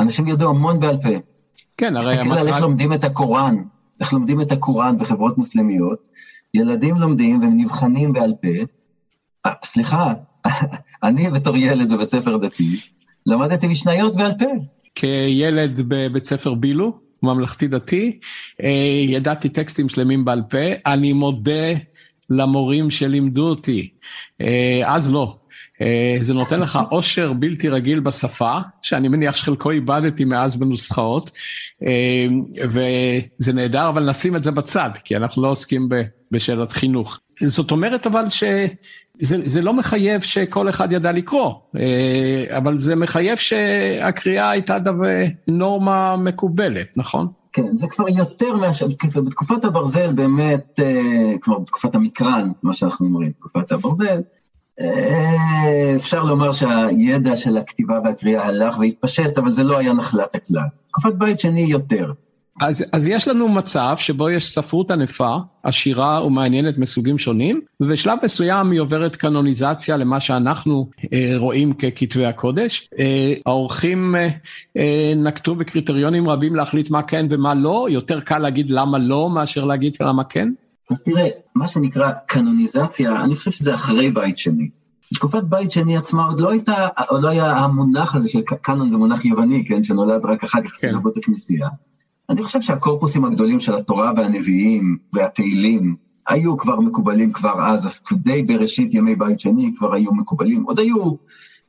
[0.00, 1.33] אנשים ידעו המון בעל פה.
[1.76, 2.16] כן, הרי...
[2.16, 3.56] תסתכל על איך לומדים את הקוראן,
[4.00, 6.08] איך לומדים את הקוראן בחברות מוסלמיות.
[6.54, 8.48] ילדים לומדים והם נבחנים בעל פה.
[9.46, 10.12] אה, סליחה,
[11.02, 12.80] אני בתור ילד בבית ספר דתי,
[13.26, 14.44] למדתי משניות בעל פה.
[14.94, 18.18] כילד בבית ספר בילו, ממלכתי דתי,
[18.62, 21.72] אה, ידעתי טקסטים שלמים בעל פה, אני מודה
[22.30, 23.88] למורים שלימדו אותי,
[24.40, 25.36] אה, אז לא.
[25.80, 31.30] אה, זה נותן לך עושר בלתי רגיל בשפה, שאני מניח שחלקו איבדתי מאז בנוסחאות,
[32.68, 35.88] וזה נהדר, אבל נשים את זה בצד, כי אנחנו לא עוסקים
[36.30, 37.20] בשאלת חינוך.
[37.40, 38.44] זאת אומרת אבל ש...
[39.20, 44.78] זה, זה לא מחייב שכל אחד ידע לקרוא, אה, אבל זה מחייב שהקריאה הייתה
[45.48, 47.28] נורמה מקובלת, נכון?
[47.54, 48.86] כן, זה כבר יותר מאשר,
[49.24, 54.20] בתקופת הברזל באמת, אה, כבר בתקופת המקרן, מה שאנחנו אומרים, תקופת הברזל,
[54.80, 60.66] אה, אפשר לומר שהידע של הכתיבה והקריאה הלך והתפשט, אבל זה לא היה נחלת הכלל.
[60.86, 62.12] תקופת בית שני יותר.
[62.60, 68.70] אז, אז יש לנו מצב שבו יש ספרות ענפה, עשירה ומעניינת מסוגים שונים, ובשלב מסוים
[68.70, 72.88] היא עוברת קנוניזציה למה שאנחנו אה, רואים ככתבי הקודש.
[72.98, 74.28] אה, האורחים אה,
[74.76, 79.64] אה, נקטו בקריטריונים רבים להחליט מה כן ומה לא, יותר קל להגיד למה לא מאשר
[79.64, 80.48] להגיד למה כן?
[80.90, 84.68] אז תראה, מה שנקרא קנוניזציה, אני חושב שזה אחרי בית שני.
[85.12, 88.96] בתקופת בית שני עצמה עוד לא הייתה, עוד לא היה המונח הזה של קאנון זה
[88.96, 90.88] מונח יווני, כן, שנולד רק אחר כך כן.
[90.96, 91.68] אצל הכנסייה.
[92.30, 95.96] אני חושב שהקורפוסים הגדולים של התורה והנביאים והתהילים
[96.28, 101.14] היו כבר מקובלים כבר אז, די בראשית ימי בית שני כבר היו מקובלים, עוד היו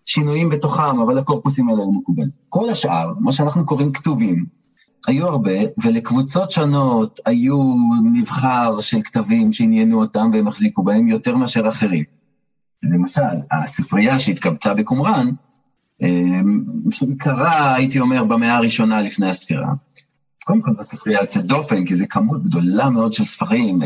[0.05, 2.29] שינויים בתוכם, אבל הקורפוסים האלה היו מקובלים.
[2.49, 4.45] כל השאר, מה שאנחנו קוראים כתובים,
[5.07, 5.51] היו הרבה,
[5.83, 12.03] ולקבוצות שונות היו מבחר של כתבים שעניינו אותם והם החזיקו בהם יותר מאשר אחרים.
[12.83, 15.31] למשל, הספרייה שהתקבצה בקומראן,
[16.03, 16.41] אה,
[16.91, 19.73] שעיקרה, הייתי אומר, במאה הראשונה לפני הספירה,
[20.45, 23.79] קודם כל זאת ספרייה יוצאת דופן, כי זו כמות גדולה מאוד של ספרים.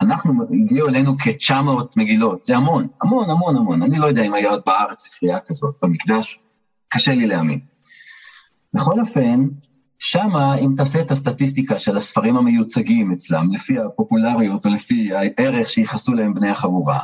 [0.00, 0.32] אנחנו,
[0.64, 3.82] הגיעו אלינו כ-900 מגילות, זה המון, המון, המון, המון.
[3.82, 6.40] אני לא יודע אם היה עוד בארץ ספרייה כזאת, במקדש,
[6.88, 7.60] קשה לי להאמין.
[8.74, 9.48] בכל אופן,
[9.98, 16.34] שמה, אם תעשה את הסטטיסטיקה של הספרים המיוצגים אצלם, לפי הפופולריות ולפי הערך שייחסו להם
[16.34, 16.98] בני החבורה,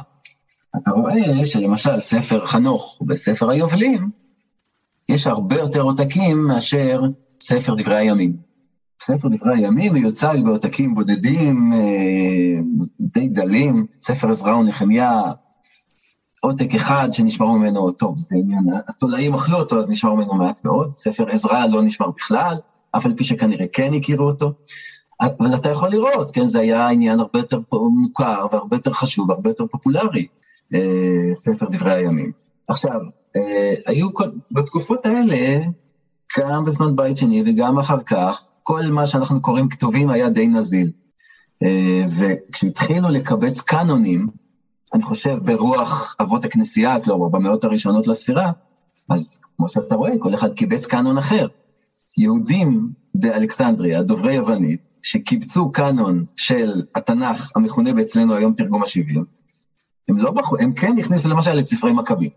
[0.77, 4.11] אתה רואה שלמשל ספר חנוך וספר היובלים,
[5.09, 7.01] יש הרבה יותר עותקים מאשר
[7.41, 8.46] ספר דברי הימים.
[9.03, 12.61] ספר דברי הימים מיוצג בעותקים בודדים, אה,
[13.01, 15.23] די דלים, ספר עזרא ונחמיה,
[16.41, 20.97] עותק אחד שנשמרו ממנו, טוב, זה עניין, התולעים אכלו אותו, אז נשמר ממנו מעט מאוד,
[20.97, 22.57] ספר עזרא לא נשמר בכלל,
[22.97, 24.53] אף על פי שכנראה כן הכירו אותו,
[25.21, 29.51] אבל אתה יכול לראות, כן, זה היה עניין הרבה יותר מוכר והרבה יותר חשוב והרבה
[29.51, 30.27] יותר פופולרי,
[30.75, 32.33] אה, ספר דברי הימים.
[32.69, 33.01] עכשיו,
[33.37, 34.09] אה, היו,
[34.51, 35.65] בתקופות האלה,
[36.39, 40.91] גם בזמן בית שני וגם אחר כך, כל מה שאנחנו קוראים כתובים היה די נזיל.
[41.63, 44.27] אה, וכשהתחילו לקבץ קאנונים,
[44.95, 48.53] אני חושב ברוח אבות הכנסייה, כלומר במאות הראשונות לספירה,
[49.11, 51.47] אז כמו שאתה רואה, כל אחד קיבץ קאנון אחר.
[52.19, 59.25] יהודים באלכסנדריה, דוברי יוונית, שקיבצו קאנון של התנ"ך, המכונה באצלנו היום תרגום השבעים,
[60.09, 62.31] הם לא בחרו, הם כן הכניסו למשל את ספרי מכבים.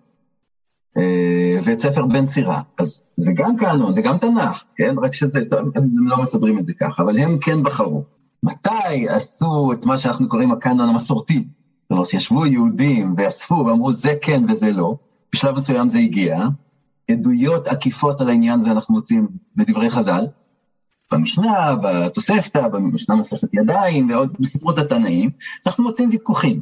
[0.98, 2.62] אה, ואת ספר בן סירה.
[2.78, 4.96] אז זה גם קאנון, זה גם תנ"ך, כן?
[5.04, 5.40] רק שזה,
[5.76, 8.04] הם לא מסדרים את זה ככה, אבל הם כן בחרו.
[8.44, 11.40] מתי עשו את מה שאנחנו קוראים הקאנון המסורתי?
[11.90, 14.96] זאת אומרת, ישבו יהודים ואספו ואמרו זה כן וזה לא,
[15.34, 16.48] בשלב מסוים זה הגיע,
[17.12, 20.26] עדויות עקיפות על העניין הזה אנחנו מוצאים בדברי חז"ל,
[21.12, 25.30] במשנה, בתוספתא, במשנה מסכת ידיים ועוד בספרות התנאים,
[25.68, 26.62] אנחנו מוצאים ויכוחים.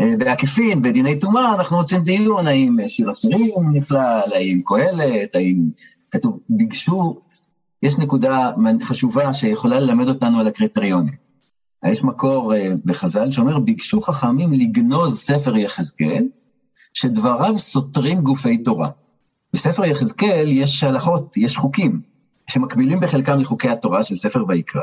[0.00, 5.70] אה, בעקיפין, בדיני טומאה, אנחנו מוצאים דיון האם שיר השירים נכלל, האם קהלת, האם
[6.10, 7.20] כתוב, ביקשו,
[7.82, 8.50] יש נקודה
[8.82, 11.24] חשובה שיכולה ללמד אותנו על הקריטריונים.
[11.86, 16.28] יש מקור אה, בחז"ל שאומר, ביקשו חכמים לגנוז ספר יחזקאל,
[16.94, 18.90] שדבריו סותרים גופי תורה.
[19.52, 22.00] בספר יחזקאל יש הלכות, יש חוקים,
[22.50, 24.82] שמקבילים בחלקם לחוקי התורה של ספר ויקרא,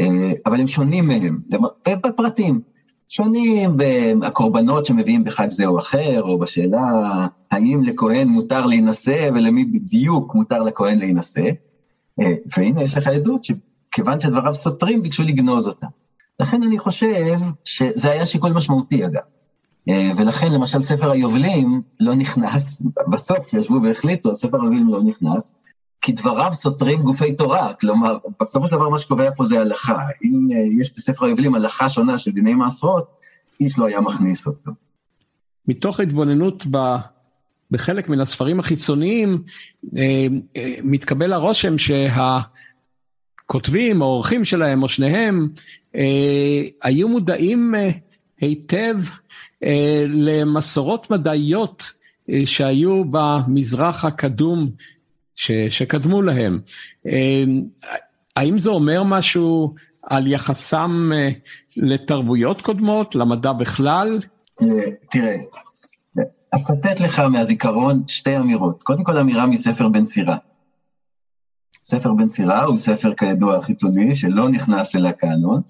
[0.00, 1.40] אה, אבל הם שונים מהם,
[1.88, 2.60] בפרטים.
[3.08, 3.76] שונים
[4.20, 10.62] בקורבנות שמביאים בחג זה או אחר, או בשאלה האם לכהן מותר להינשא ולמי בדיוק מותר
[10.62, 11.50] לכהן להינשא.
[12.20, 15.86] אה, והנה יש לך עדות שכיוון שדבריו סותרים, ביקשו לגנוז אותה.
[16.40, 19.20] לכן אני חושב שזה היה שיקול משמעותי אגב.
[19.88, 25.58] אה, ולכן למשל ספר היובלים לא נכנס, בסוף כשישבו והחליטו, ספר היובלים לא נכנס,
[26.08, 30.06] כי דבריו סותרים גופי תורה, כלומר, בסופו של דבר מה שקובע פה זה הלכה.
[30.24, 33.08] אם אה, יש בספר היובלים הלכה שונה של דיני מעשרות,
[33.60, 34.70] איש לא היה מכניס אותו.
[35.68, 36.96] מתוך התבוננות ב...
[37.70, 39.42] בחלק מן הספרים החיצוניים,
[39.96, 41.74] אה, אה, מתקבל הרושם
[43.44, 45.48] שהכותבים או האורחים שלהם או שניהם
[46.82, 47.74] היו מודעים
[48.40, 48.96] היטב
[50.08, 51.92] למסורות מדעיות
[52.44, 54.70] שהיו במזרח הקדום
[55.38, 56.60] ש, שקדמו להם.
[57.06, 57.62] אמ,
[58.36, 61.30] האם זה אומר משהו על יחסם אה,
[61.76, 64.20] לתרבויות קודמות, למדע בכלל?
[64.62, 64.66] אה,
[65.10, 65.36] תראה,
[66.54, 68.82] אצטט לך מהזיכרון שתי אמירות.
[68.82, 70.36] קודם כל אמירה מספר בן סירה.
[71.84, 75.60] ספר בן סירה הוא ספר כידוע חיצוני שלא נכנס אל הקאנון,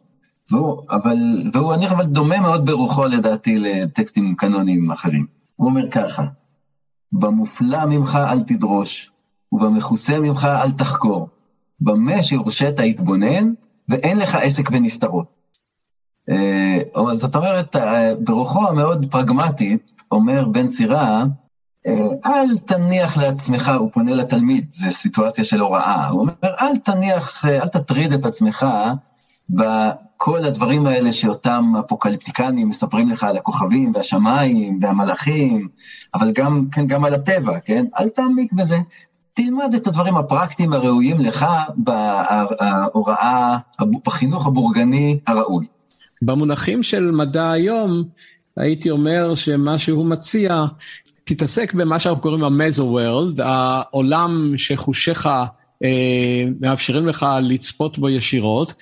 [0.50, 1.16] והוא, אבל,
[1.52, 5.26] והוא אני אבל דומה מאוד ברוחו לדעתי לטקסטים קאנוניים אחרים.
[5.56, 6.24] הוא אומר ככה,
[7.12, 9.10] במופלא ממך אל תדרוש,
[9.52, 11.28] ובמכוסה ממך אל תחקור.
[11.80, 13.52] במה שהורשית התבונן,
[13.88, 15.38] ואין לך עסק בנסתרות.
[16.30, 16.78] אה,
[17.12, 21.24] זאת אומרת, אה, ברוחו המאוד פרגמטית, אומר בן סירה,
[21.86, 27.44] אה, אל תניח לעצמך, הוא פונה לתלמיד, זו סיטואציה של הוראה, הוא אומר, אל תניח,
[27.44, 28.66] אל תטריד את עצמך
[29.50, 35.68] בכל הדברים האלה שאותם אפוקליפטיקנים מספרים לך על הכוכבים והשמיים והמלאכים,
[36.14, 37.84] אבל גם, כן, גם על הטבע, כן?
[37.98, 38.78] אל תעמיק בזה.
[39.42, 41.46] תלמד את הדברים הפרקטיים הראויים לך
[41.76, 43.58] בהוראה,
[44.06, 45.66] בחינוך הבורגני הראוי.
[46.22, 48.04] במונחים של מדע היום,
[48.56, 50.64] הייתי אומר שמה שהוא מציע,
[51.24, 55.28] תתעסק במה שאנחנו קוראים המזו וורלד, העולם שחושיך
[55.84, 58.74] אה, מאפשרים לך לצפות בו ישירות.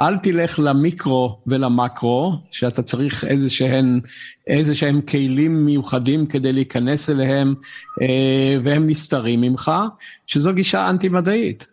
[0.00, 4.00] אל תלך למיקרו ולמקרו, שאתה צריך איזה שהם,
[4.46, 7.54] איזה שהם כלים מיוחדים כדי להיכנס אליהם,
[8.02, 9.72] אה, והם נסתרים ממך,
[10.26, 11.66] שזו גישה אנטי-מדעית.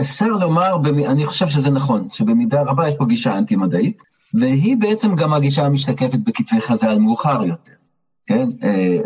[0.00, 4.02] אפשר לומר, אני חושב שזה נכון, שבמידה רבה יש פה גישה אנטי-מדעית,
[4.34, 7.72] והיא בעצם גם הגישה המשתקפת בכתבי חז"ל מאוחר יותר,
[8.26, 8.50] כן?
[8.62, 8.98] אה,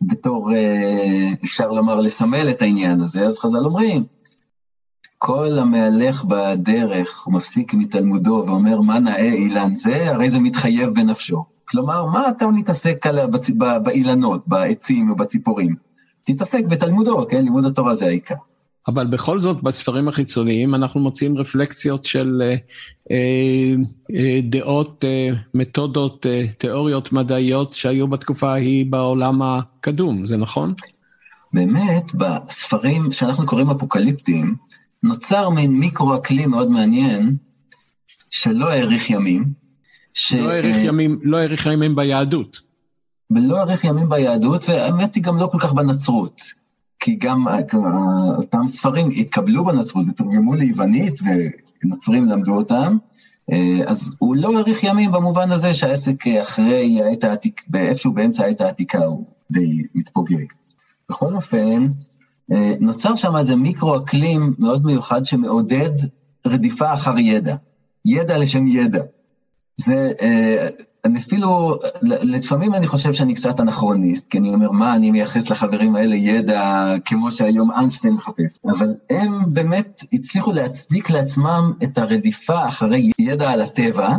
[0.00, 4.04] בתור, אה, אפשר לומר, לסמל את העניין הזה, אז חז"ל אומרים,
[5.18, 11.44] כל המהלך בדרך ומפסיק מתלמודו ואומר מה נאה אילן זה, הרי זה מתחייב בנפשו.
[11.64, 13.50] כלומר, מה אתה מתעסק בצ...
[13.82, 15.74] באילנות, בעצים ובציפורים?
[16.24, 17.44] תתעסק בתלמודו, כן?
[17.44, 18.34] לימוד התורה זה העיקר.
[18.88, 22.56] אבל בכל זאת, בספרים החיצוניים אנחנו מוצאים רפלקציות של אה,
[23.10, 23.74] אה,
[24.16, 30.74] אה דעות, אה, מתודות, אה, תיאוריות מדעיות שהיו בתקופה ההיא בעולם הקדום, זה נכון?
[31.52, 34.54] באמת, בספרים שאנחנו קוראים אפוקליפטיים,
[35.02, 37.36] נוצר מין מיקרו-אקלים מאוד מעניין,
[38.30, 39.44] שלא האריך ימים.
[40.14, 40.34] ש...
[40.34, 42.60] לא האריך אה, ימים, לא האריך ימים ביהדות.
[43.30, 46.40] ולא האריך ימים ביהדות, והאמת היא גם לא כל כך בנצרות.
[47.00, 47.44] כי גם
[48.36, 51.20] אותם ספרים התקבלו בנצרות ותורגמו ליוונית
[51.84, 52.96] ונוצרים למדו אותם,
[53.86, 58.98] אז הוא לא האריך ימים במובן הזה שהעסק אחרי העת העתיקה, איפשהו באמצע העת העתיקה
[58.98, 60.44] הוא די מתפוגג.
[61.10, 61.88] בכל אופן,
[62.80, 65.90] נוצר שם איזה מיקרו-אקלים מאוד מיוחד שמעודד
[66.46, 67.56] רדיפה אחר ידע.
[68.04, 69.02] ידע לשם ידע.
[69.76, 70.68] זה, אה,
[71.04, 75.96] אני אפילו, לפעמים אני חושב שאני קצת אנכרוניסט, כי אני אומר, מה אני מייחס לחברים
[75.96, 78.58] האלה ידע כמו שהיום איינשטיין מחפש.
[78.64, 84.16] אבל הם באמת הצליחו להצדיק לעצמם את הרדיפה אחרי ידע על הטבע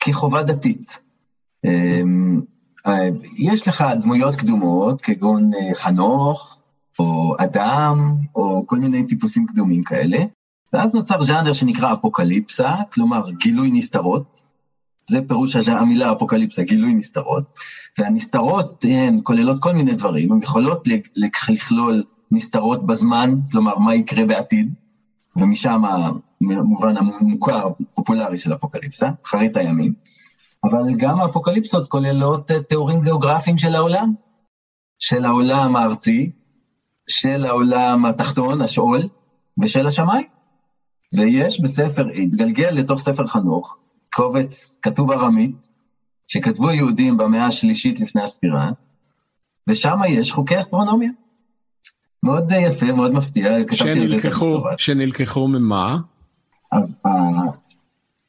[0.00, 1.00] כחובה דתית.
[1.64, 6.51] אה, יש לך דמויות קדומות, כגון אה, חנוך,
[6.98, 10.18] או אדם, או כל מיני טיפוסים קדומים כאלה,
[10.72, 14.52] ואז נוצר ז'אנר שנקרא אפוקליפסה, כלומר גילוי נסתרות,
[15.10, 17.58] זה פירוש המילה אפוקליפסה, גילוי נסתרות,
[17.98, 24.74] והנסתרות הן כוללות כל מיני דברים, הן יכולות לכלול נסתרות בזמן, כלומר מה יקרה בעתיד,
[25.36, 25.82] ומשם
[26.40, 29.92] המובן המוכר, הפופולרי של אפוקליפסה, אחרית הימים,
[30.64, 34.14] אבל גם האפוקליפסות כוללות תיאורים גיאוגרפיים של העולם,
[34.98, 36.30] של העולם הארצי,
[37.12, 39.02] של העולם התחתון, השאול,
[39.62, 40.26] ושל השמיים.
[41.16, 43.76] ויש בספר, התגלגל לתוך ספר חנוך,
[44.14, 45.68] קובץ כתוב ארמית,
[46.28, 48.70] שכתבו היהודים במאה השלישית לפני הספירה,
[49.68, 51.10] ושם יש חוקי אסטרונומיה.
[52.22, 55.98] מאוד יפה, מאוד מפתיע, שנלקחו, שנלקחו ממה?
[56.72, 57.02] אז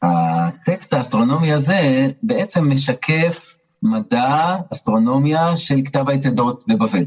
[0.01, 7.03] הטקסט האסטרונומי הזה בעצם משקף מדע, אסטרונומיה של כתב היתדות בבבל.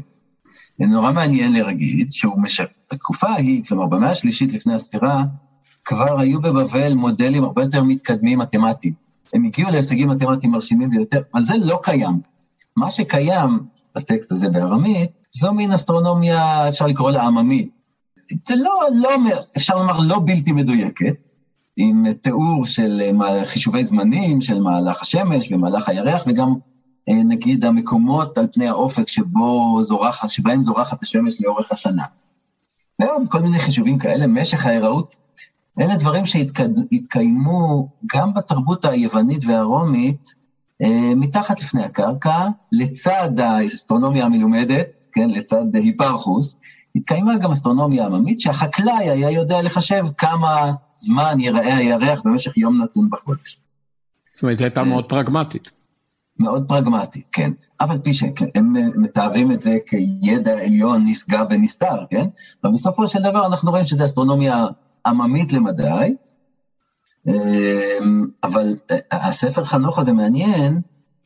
[0.85, 5.23] נורא מעניין להגיד שהוא משקף, בתקופה ההיא, כלומר במאה השלישית לפני הספירה,
[5.85, 8.93] כבר היו בבבל מודלים הרבה יותר מתקדמים מתמטיים.
[9.33, 12.19] הם הגיעו להישגים מתמטיים מרשימים ביותר, אבל זה לא קיים.
[12.75, 13.59] מה שקיים
[13.95, 17.69] בטקסט הזה בארמית, זו מין אסטרונומיה, אפשר לקרוא לה עממית.
[18.47, 19.09] זה לא, לא,
[19.57, 21.29] אפשר לומר לא בלתי מדויקת,
[21.77, 23.01] עם תיאור של
[23.45, 26.55] חישובי זמנים, של מהלך השמש ומהלך הירח, וגם אה,
[27.07, 32.03] נגיד המקומות על פני האופק שבו זורחת, שבהם זורחת השמש לאורך השנה.
[32.99, 35.15] ועוד כל מיני חישובים כאלה, משך ההיראות
[35.79, 40.33] אלה דברים שהתקיימו גם בתרבות היוונית והרומית,
[40.81, 46.55] אה, מתחת לפני הקרקע, לצד האסטרונומיה המלומדת, כן, לצד היפרכוס,
[46.95, 53.09] התקיימה גם אסטרונומיה עממית, שהחקלאי היה יודע לחשב כמה זמן ייראה הירח במשך יום נתון
[53.09, 53.59] בחודש.
[54.33, 55.76] זאת אומרת, הייתה מאוד פרגמטית.
[56.39, 57.51] מאוד פרגמטית, כן.
[57.77, 62.27] אף על פי שהם מתארים את זה כידע עליון נשגב ונסתר, כן?
[62.63, 64.65] אבל בסופו של דבר אנחנו רואים שזו אסטרונומיה
[65.05, 66.15] עממית למדי,
[67.27, 70.81] אמ, אבל אה, הספר חנוך הזה מעניין,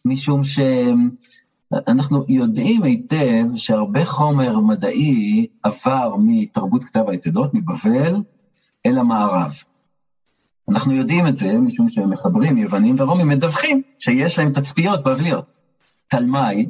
[0.05, 8.16] משום שאנחנו יודעים היטב שהרבה חומר מדעי עבר מתרבות כתב היתדות, מבבל,
[8.86, 9.51] אל המערב.
[10.72, 15.57] אנחנו יודעים את זה משום שמחברים יוונים ורומים מדווחים שיש להם תצפיות בבליות.
[16.07, 16.69] תלמי,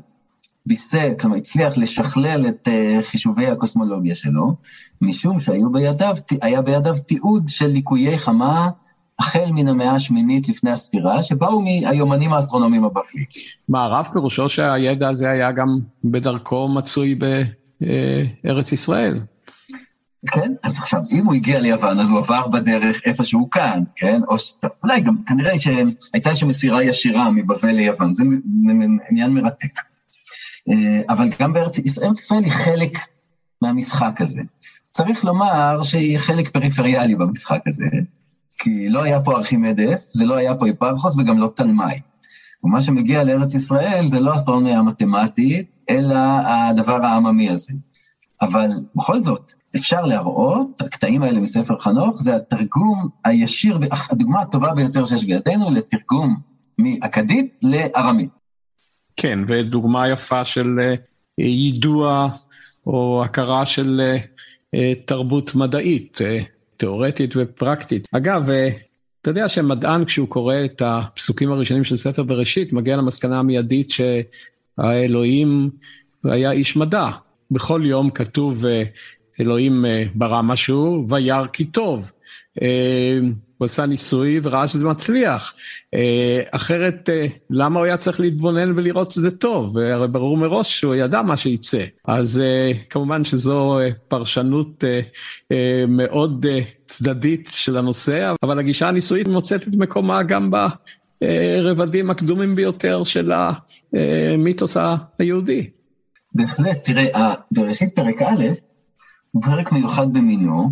[0.65, 4.55] ביסק, כלומר הצליח לשכלל את uh, חישובי הקוסמולוגיה שלו,
[5.01, 6.15] משום שהיה בידיו,
[6.65, 8.69] בידיו תיעוד של ליקויי חמה
[9.19, 13.25] החל מן המאה השמינית לפני הספירה, שבאו מהיומנים האסטרונומיים הבבליים.
[13.69, 19.19] מה, הרב פירושו שהידע הזה היה גם בדרכו מצוי בארץ ישראל?
[20.28, 24.22] כן, אז עכשיו, אם הוא הגיע ליוון, אז הוא עבר בדרך איפשהו כאן, כן?
[24.28, 24.53] או ש...
[24.84, 28.24] אולי גם, כנראה שהייתה איזושהי מסירה ישירה מבבל ליוון, זה
[29.09, 29.80] עניין מרתק.
[30.69, 32.97] אה, אבל גם בארץ ישראל, היא חלק
[33.61, 34.41] מהמשחק הזה.
[34.91, 37.86] צריך לומר שהיא חלק פריפריאלי במשחק הזה,
[38.57, 42.01] כי לא היה פה ארכימדס, ולא היה פה היפרכוס, וגם לא תלמי.
[42.63, 47.74] ומה שמגיע לארץ ישראל זה לא אסטרונומיה המתמטית, אלא הדבר העממי הזה.
[48.41, 55.05] אבל בכל זאת, אפשר להראות, הקטעים האלה מספר חנוך, זה התרגום הישיר, הדוגמה הטובה ביותר
[55.05, 56.36] שיש בידינו לתרגום
[56.78, 58.30] מאכדית לארמית.
[59.17, 60.95] כן, ודוגמה יפה של אה,
[61.38, 62.30] יידוע
[62.88, 64.17] או הכרה של אה,
[64.76, 66.17] אה, תרבות מדעית,
[66.78, 68.07] תיאורטית ופרקטית.
[68.11, 68.49] אגב,
[69.22, 75.69] אתה יודע שמדען כשהוא קורא את הפסוקים הראשונים של ספר בראשית, מגיע למסקנה המיידית שהאלוהים
[76.24, 77.09] היה איש מדע.
[77.51, 78.65] בכל יום כתוב
[79.41, 79.85] אלוהים
[80.15, 82.11] ברא משהו, וירא כי טוב.
[83.61, 85.53] הוא עשה ניסוי וראה שזה מצליח.
[85.93, 89.77] אה, אחרת, אה, למה הוא היה צריך להתבונן ולראות שזה טוב?
[89.77, 91.83] הרי ברור מראש שהוא ידע מה שייצא.
[92.05, 94.83] אז אה, כמובן שזו פרשנות
[95.87, 96.45] מאוד
[96.85, 100.51] צדדית של הנושא, אבל הגישה הניסויית מוצאת את מקומה גם
[101.21, 103.31] ברבדים הקדומים ביותר של
[103.93, 104.77] המיתוס
[105.19, 105.69] היהודי.
[106.35, 108.43] בהחלט, תראה, בראשית פרק א',
[109.32, 110.71] הוא פרק מיוחד במינו.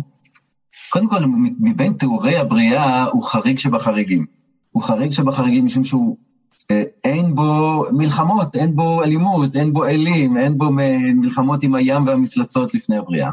[0.90, 1.24] קודם כל,
[1.58, 4.26] מבין תיאורי הבריאה הוא חריג שבחריגים.
[4.70, 6.16] הוא חריג שבחריגים משום שהוא,
[6.70, 10.70] אה, אין בו מלחמות, אין בו אלימות, אין בו אלים, אין בו
[11.14, 13.30] מלחמות עם הים והמפלצות לפני הבריאה.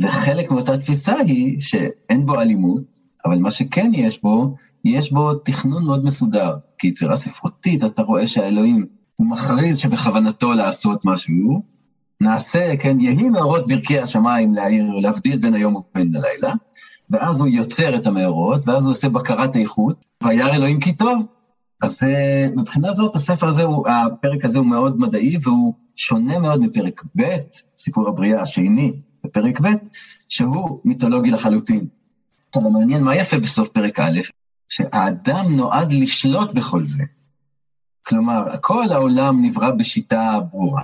[0.00, 2.84] וחלק מאותה תפיסה היא שאין בו אלימות,
[3.26, 4.54] אבל מה שכן יש בו,
[4.84, 6.56] יש בו תכנון מאוד מסודר.
[6.78, 11.62] כיצירה ספרותית אתה רואה שהאלוהים, הוא מכריז שבכוונתו לעשות משהו,
[12.20, 16.54] נעשה, כן, יהי מאורות ברכי השמיים להעיר, להבדיל בין היום ובין הלילה,
[17.10, 21.26] ואז הוא יוצר את המאורות, ואז הוא עושה בקרת איכות, וירא אלוהים כי טוב.
[21.82, 26.60] אז אה, מבחינה זאת, הספר הזה, הוא, הפרק הזה הוא מאוד מדעי, והוא שונה מאוד
[26.60, 27.22] מפרק ב',
[27.76, 28.92] סיפור הבריאה השני
[29.24, 29.68] בפרק ב',
[30.28, 31.86] שהוא מיתולוגי לחלוטין.
[32.48, 34.20] עכשיו, המעניין, מה יפה בסוף פרק א',
[34.68, 37.02] שהאדם נועד לשלוט בכל זה.
[38.06, 40.82] כלומר, כל העולם נברא בשיטה ברורה,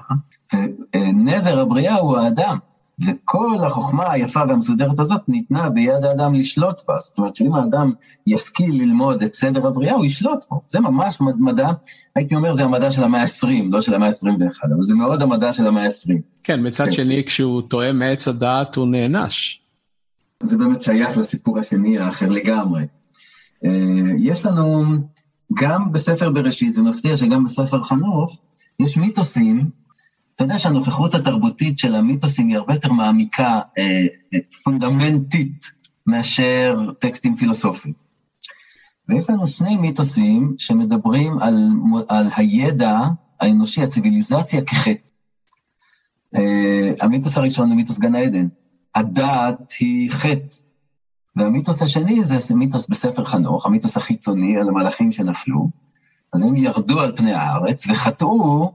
[0.97, 2.59] ונזר הבריאה הוא האדם,
[3.01, 6.95] וכל החוכמה היפה והמסודרת הזאת ניתנה ביד האדם לשלוט בה.
[6.99, 7.93] זאת אומרת שאם האדם
[8.27, 10.61] ישכיל ללמוד את סדר הבריאה, הוא ישלוט בו.
[10.67, 11.71] זה ממש מדע,
[12.17, 15.53] הייתי אומר, זה המדע של המאה ה-20, לא של המאה ה-21, אבל זה מאוד המדע
[15.53, 16.13] של המאה ה-20.
[16.43, 16.93] כן, מצד כן.
[16.93, 19.61] שני, כשהוא טועה מעץ הדעת, הוא נענש.
[20.43, 22.83] זה באמת שייך לסיפור השני האחר לגמרי.
[23.65, 23.71] אה,
[24.19, 24.85] יש לנו,
[25.55, 28.39] גם בספר בראשית, ומפתיע שגם בספר חנוך,
[28.81, 29.71] יש מיתוסים
[30.35, 34.07] אתה יודע שהנוכחות התרבותית של המיתוסים היא הרבה יותר מעמיקה, אה,
[34.65, 35.65] פונדמנטית,
[36.07, 37.95] מאשר טקסטים פילוסופיים.
[39.09, 41.71] ויש לנו שני מיתוסים שמדברים על,
[42.09, 42.99] על הידע
[43.41, 45.09] האנושי, הציוויליזציה כחטא.
[46.35, 48.49] אה, המיתוס הראשון זה מיתוס גן העדן.
[48.95, 50.57] הדעת היא חטא.
[51.37, 55.69] והמיתוס השני זה מיתוס בספר חנוך, המיתוס החיצוני על המלאכים שנפלו.
[56.33, 58.73] אז הם ירדו על פני הארץ וחטאו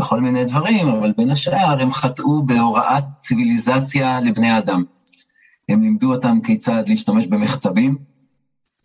[0.00, 4.84] בכל מיני דברים, אבל בין השאר הם חטאו בהוראת ציוויליזציה לבני אדם.
[5.68, 7.96] הם לימדו אותם כיצד להשתמש במחצבים,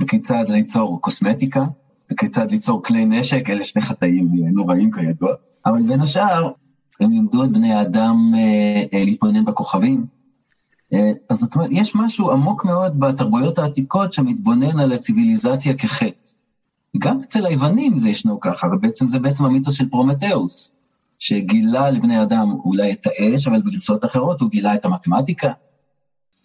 [0.01, 1.65] וכיצד ליצור קוסמטיקה,
[2.11, 5.31] וכיצד ליצור כלי נשק, אלה שני חטאים נוראים כידוע.
[5.65, 6.51] אבל בין השאר,
[7.01, 10.05] הם לימדו את בני האדם אה, אה, להתבונן בכוכבים.
[10.93, 16.31] אה, אז זאת אומרת, יש משהו עמוק מאוד בתרבויות העתיקות שמתבונן על הציוויליזציה כחטא.
[16.97, 20.75] גם אצל היוונים זה ישנו ככה, ובעצם זה בעצם המיתוס של פרומטאוס.
[21.21, 25.51] שגילה לבני אדם אולי את האש, אבל בגרסאות אחרות הוא גילה את המתמטיקה.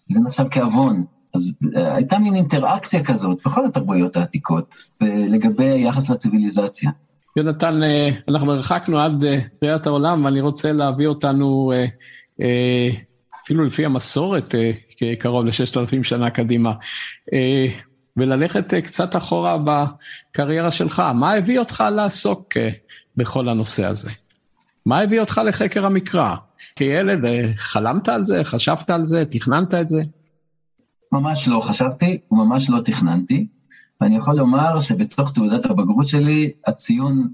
[0.09, 1.05] זה נחשב כעוון.
[1.35, 6.91] אז אה, הייתה מין אינטראקציה כזאת בכל התרבויות העתיקות, לגבי היחס לציוויליזציה.
[7.37, 11.71] יונתן, אה, אנחנו הרחקנו עד אה, בריאת העולם, ואני רוצה להביא אותנו,
[13.43, 14.55] אפילו לפי המסורת,
[15.19, 16.73] קרוב לששת אלפים שנה קדימה,
[18.17, 21.03] וללכת קצת אחורה בקריירה שלך.
[21.15, 22.53] מה הביא אותך לעסוק
[23.17, 24.09] בכל הנושא הזה?
[24.87, 26.35] מה הביא אותך לחקר המקרא?
[26.75, 30.01] כילד אה, חלמת על זה, חשבת על זה, תכננת את זה?
[31.11, 33.47] ממש לא חשבתי וממש לא תכננתי,
[34.01, 37.27] ואני יכול לומר שבתוך תעודת הבגרות שלי, הציון,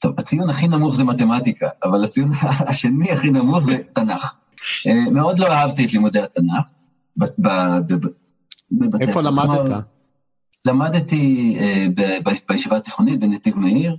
[0.00, 2.30] טוב, הציון הכי נמוך זה מתמטיקה, אבל הציון
[2.68, 4.34] השני הכי נמוך זה תנ"ך.
[4.86, 6.70] אה, מאוד לא אהבתי את לימודי התנ"ך.
[9.00, 9.84] איפה למדת?
[10.64, 11.86] למדתי אה,
[12.48, 13.96] בישיבה התיכונית בנתיב מאיר,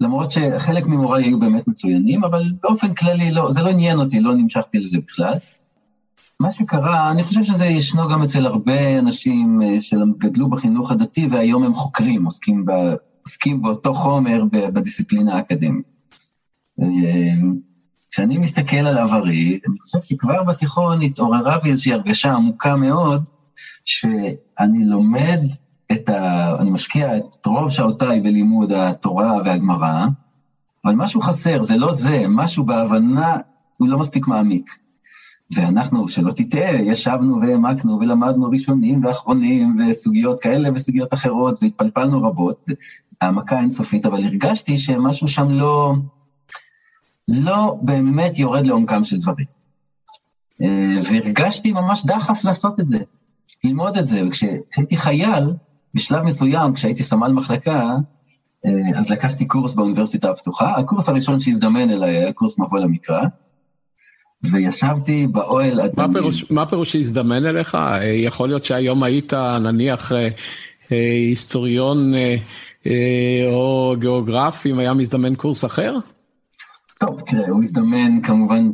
[0.00, 4.34] למרות שחלק ממוריי היו באמת מצוינים, אבל באופן כללי לא, זה לא עניין אותי, לא
[4.34, 5.34] נמשכתי לזה בכלל.
[6.40, 11.62] מה שקרה, אני חושב שזה ישנו גם אצל הרבה אנשים אה, שגדלו בחינוך הדתי והיום
[11.62, 12.70] הם חוקרים, עוסקים, ב,
[13.22, 15.96] עוסקים באותו חומר בדיסציפלינה האקדמית.
[16.82, 16.86] אה,
[18.10, 23.28] כשאני מסתכל על עברי, אני חושב שכבר בתיכון התעוררה בי איזושהי הרגשה עמוקה מאוד,
[23.84, 25.40] שאני לומד
[25.92, 26.56] את ה...
[26.60, 30.06] אני משקיע את רוב שעותיי בלימוד התורה והגמרא,
[30.84, 33.36] אבל משהו חסר, זה לא זה, משהו בהבנה
[33.78, 34.76] הוא לא מספיק מעמיק.
[35.50, 42.64] ואנחנו, שלא תטעה, ישבנו והעמקנו ולמדנו ראשונים ואחרונים וסוגיות כאלה וסוגיות אחרות והתפלפלנו רבות,
[43.20, 45.94] העמקה אינסופית, אבל הרגשתי שמשהו שם לא,
[47.28, 49.46] לא באמת יורד לעומקם של דברים.
[50.62, 52.98] אה, והרגשתי ממש דחף לעשות את זה,
[53.64, 55.52] ללמוד את זה, וכשהייתי חייל,
[55.94, 57.82] בשלב מסוים, כשהייתי סמל מחלקה,
[58.66, 60.74] אה, אז לקחתי קורס באוניברסיטה הפתוחה.
[60.76, 63.20] הקורס הראשון שהזדמן אליי היה קורס מבוא למקרא,
[64.42, 65.90] וישבתי באוהל עד...
[65.96, 67.74] מה פירוש, מה פירוש שהזדמן אליך?
[67.74, 70.28] אה, יכול להיות שהיום היית נניח אה,
[70.90, 72.12] היסטוריון
[73.52, 75.96] או גיאוגרף, אם היה מזדמן קורס אחר?
[76.98, 78.70] טוב, תראה, הוא הזדמן כמובן...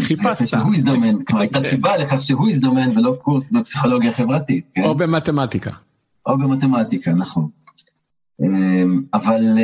[0.00, 0.48] חיפשת.
[0.48, 4.70] שהוא הזדמן, כלומר הייתה סיבה לכך שהוא הזדמן ולא קורס בפסיכולוגיה חברתית.
[4.74, 4.84] כן?
[4.84, 5.70] או במתמטיקה.
[6.26, 7.48] או במתמטיקה, נכון.
[9.14, 9.58] אבל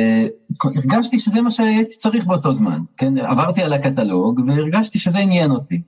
[0.63, 3.17] הרגשתי שזה מה שהייתי צריך באותו זמן, כן?
[3.17, 5.81] עברתי על הקטלוג והרגשתי שזה עניין אותי.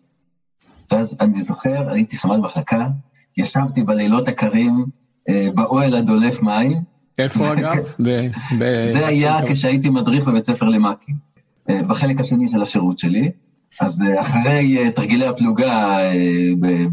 [0.91, 2.87] ואז אני זוכר, הייתי סמל מחלקה,
[3.37, 4.85] ישבתי בלילות הקרים
[5.55, 6.77] באוהל הדולף מים.
[7.19, 7.75] איפה אגב?
[8.85, 11.15] זה היה כשהייתי מדריך בבית ספר למ"כים,
[11.69, 13.31] בחלק השני של השירות שלי.
[13.81, 15.97] אז אחרי תרגילי הפלוגה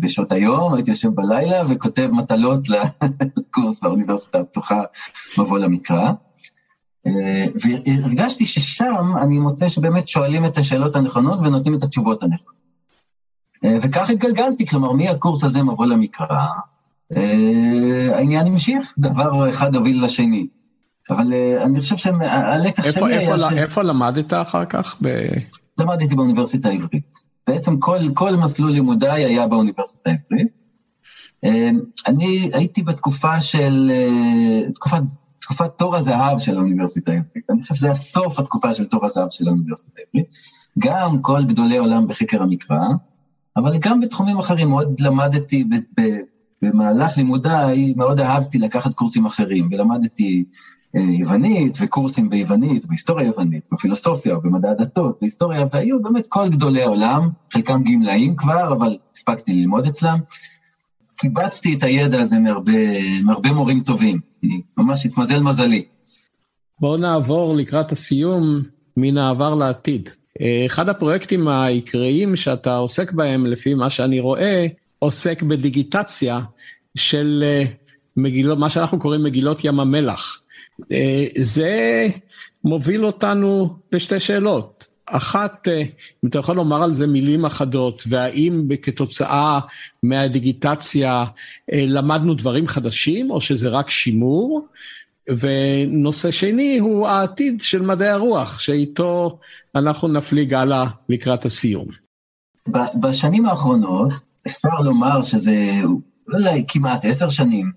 [0.01, 2.69] בשעות היום, הייתי יושב בלילה וכותב מטלות
[3.37, 4.83] לקורס באוניברסיטה הפתוחה,
[5.39, 6.11] מבוא למקרא.
[7.63, 12.59] והרגשתי ששם אני מוצא שבאמת שואלים את השאלות הנכונות ונותנים את התשובות הנכונות.
[13.83, 16.47] וכך התגלגלתי, כלומר, מהקורס הזה מבוא למקרא,
[18.13, 20.47] העניין המשיך, דבר אחד הוביל לשני.
[21.11, 21.33] אבל
[21.63, 23.43] אני חושב שהלקח שלי היה ש...
[23.53, 24.97] איפה למדת אחר כך?
[25.79, 27.17] למדתי באוניברסיטה העברית.
[27.47, 30.49] בעצם כל, כל מסלול לימודיי היה באוניברסיטה העברית.
[32.07, 33.91] אני הייתי בתקופה של,
[34.75, 35.01] תקופת,
[35.39, 37.51] תקופת תור הזהב של האוניברסיטה העברית.
[37.51, 40.27] אני חושב שזה הסוף התקופה של תור הזהב של האוניברסיטה העברית.
[40.79, 42.81] גם כל גדולי עולם בחקר המקרא,
[43.57, 46.19] אבל גם בתחומים אחרים, מאוד למדתי ב, ב,
[46.63, 50.45] במהלך לימודיי, מאוד אהבתי לקחת קורסים אחרים, ולמדתי
[50.95, 57.83] יוונית, וקורסים ביוונית, בהיסטוריה יוונית, בפילוסופיה, במדע הדתות, בהיסטוריה, והיו באמת כל גדולי העולם, חלקם
[57.85, 60.19] גמלאים כבר, אבל הספקתי ללמוד אצלם.
[61.17, 62.73] קיבצתי את הידע הזה מהרבה,
[63.23, 64.21] מהרבה מורים טובים,
[64.77, 65.85] ממש התמזל מזלי.
[66.81, 68.63] בואו נעבור לקראת הסיום
[68.97, 70.11] מן העבר לעתיד.
[70.67, 74.67] אחד הפרויקטים העיקריים שאתה עוסק בהם, לפי מה שאני רואה,
[74.99, 76.41] עוסק בדיגיטציה
[76.97, 77.45] של
[78.17, 80.41] מגילות, מה שאנחנו קוראים מגילות ים המלח.
[81.39, 82.07] זה
[82.65, 84.85] מוביל אותנו לשתי שאלות.
[85.07, 85.69] אחת,
[86.25, 89.61] אם אתה יכול לומר על זה מילים אחדות, והאם כתוצאה
[90.03, 91.25] מהדיגיטציה
[91.73, 94.67] למדנו דברים חדשים, או שזה רק שימור?
[95.29, 99.39] ונושא שני הוא העתיד של מדעי הרוח, שאיתו
[99.75, 101.87] אנחנו נפליג הלאה לקראת הסיום.
[103.01, 104.13] בשנים האחרונות,
[104.47, 105.55] אפשר לומר שזה
[106.33, 107.73] אולי כמעט עשר שנים,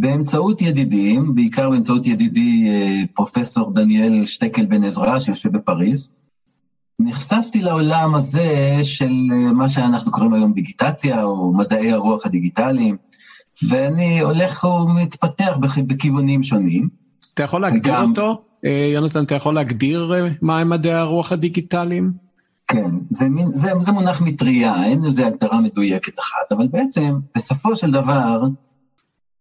[0.00, 2.68] באמצעות ידידים, בעיקר באמצעות ידידי
[3.14, 6.12] פרופסור דניאל שטקל בן עזרא, שיושב בפריז,
[7.00, 9.12] נחשפתי לעולם הזה של
[9.54, 12.96] מה שאנחנו קוראים היום דיגיטציה, או מדעי הרוח הדיגיטליים,
[13.68, 16.88] ואני הולך ומתפתח בכיוונים שונים.
[17.34, 18.10] אתה יכול להגדיר גם...
[18.10, 18.42] אותו?
[18.94, 22.12] יונתן, אתה יכול להגדיר מהם מדעי הרוח הדיגיטליים?
[22.68, 27.76] כן, זה, מין, זה, זה מונח מטריה, אין לזה הגדרה מדויקת אחת, אבל בעצם, בסופו
[27.76, 28.40] של דבר,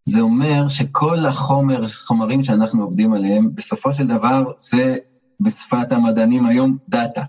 [0.08, 4.97] זה אומר שכל החומר, חומרים שאנחנו עובדים עליהם, בסופו של דבר זה
[5.39, 7.24] בשפת המדענים היום דאטה.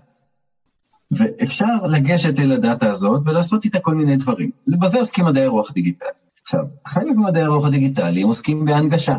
[1.11, 4.51] ואפשר לגשת אל הדאטה הזאת ולעשות איתה כל מיני דברים.
[4.79, 6.13] בזה עוסקים מדעי הרוח דיגיטליים.
[6.43, 9.17] עכשיו, חלק ממדעי הרוח הדיגיטליים עוסקים בהנגשה.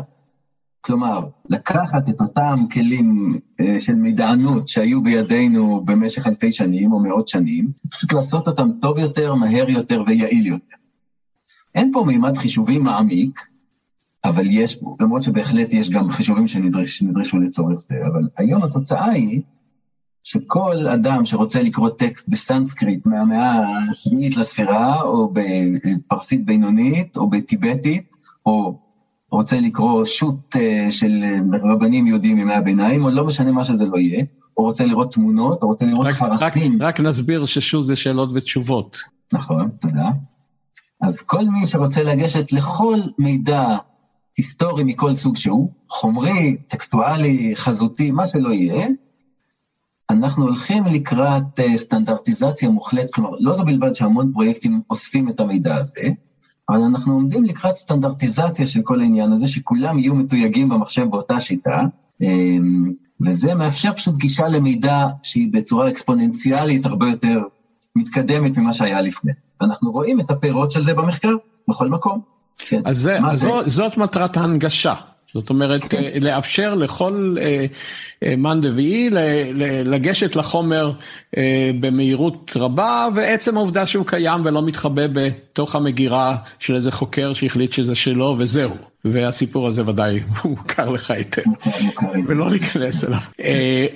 [0.81, 7.27] כלומר, לקחת את אותם כלים אה, של מידענות שהיו בידינו במשך אלפי שנים או מאות
[7.27, 10.80] שנים, פשוט לעשות אותם טוב יותר, מהר יותר ויעיל יותר.
[11.75, 13.45] אין פה מימד חישובי מעמיק,
[14.25, 19.41] אבל יש למרות שבהחלט יש גם חישובים שנדרש, שנדרשו לצורך זה, אבל היום התוצאה היא
[20.23, 23.61] שכל אדם שרוצה לקרוא טקסט בסנסקריט מהמאה
[23.91, 28.15] השביעית לספירה, או בפרסית בינונית, או בטיבטית,
[28.45, 28.79] או
[29.31, 30.55] רוצה לקרוא שו"ת
[30.89, 31.23] של
[31.63, 34.23] רבנים יהודים מימי הביניים, או לא משנה מה שזה לא יהיה,
[34.57, 36.73] או רוצה לראות תמונות, או רוצה לראות רק, פרסים.
[36.75, 38.97] רק, רק נסביר ששו"ת זה שאלות ותשובות.
[39.33, 40.09] נכון, תודה.
[41.01, 43.77] אז כל מי שרוצה לגשת לכל מידע
[44.37, 48.87] היסטורי מכל סוג שהוא, חומרי, טקסטואלי, חזותי, מה שלא יהיה,
[50.09, 51.43] אנחנו הולכים לקראת
[51.75, 56.01] סטנדרטיזציה מוחלטת, כלומר, לא זו בלבד שהמון פרויקטים אוספים את המידע הזה,
[56.69, 61.81] אבל אנחנו עומדים לקראת סטנדרטיזציה של כל העניין הזה, שכולם יהיו מתויגים במחשב באותה שיטה,
[63.25, 67.39] וזה מאפשר פשוט גישה למידע שהיא בצורה אקספוננציאלית הרבה יותר
[67.95, 69.31] מתקדמת ממה שהיה לפני.
[69.61, 71.35] ואנחנו רואים את הפירות של זה במחקר,
[71.67, 72.21] בכל מקום.
[72.57, 72.81] כן.
[72.85, 73.49] אז, זה, אז זה?
[73.65, 74.93] זאת מטרת ההנגשה.
[75.33, 76.01] זאת אומרת, כן.
[76.21, 77.65] לאפשר לכל אה,
[78.23, 79.09] אה, מאן דביעי
[79.85, 80.91] לגשת לחומר
[81.37, 87.71] אה, במהירות רבה, ועצם העובדה שהוא קיים ולא מתחבא בתוך המגירה של איזה חוקר שהחליט
[87.71, 88.90] שזה שלו וזהו.
[89.05, 91.41] והסיפור הזה ודאי מוכר לך היטב,
[92.27, 93.19] ולא ניכנס אליו.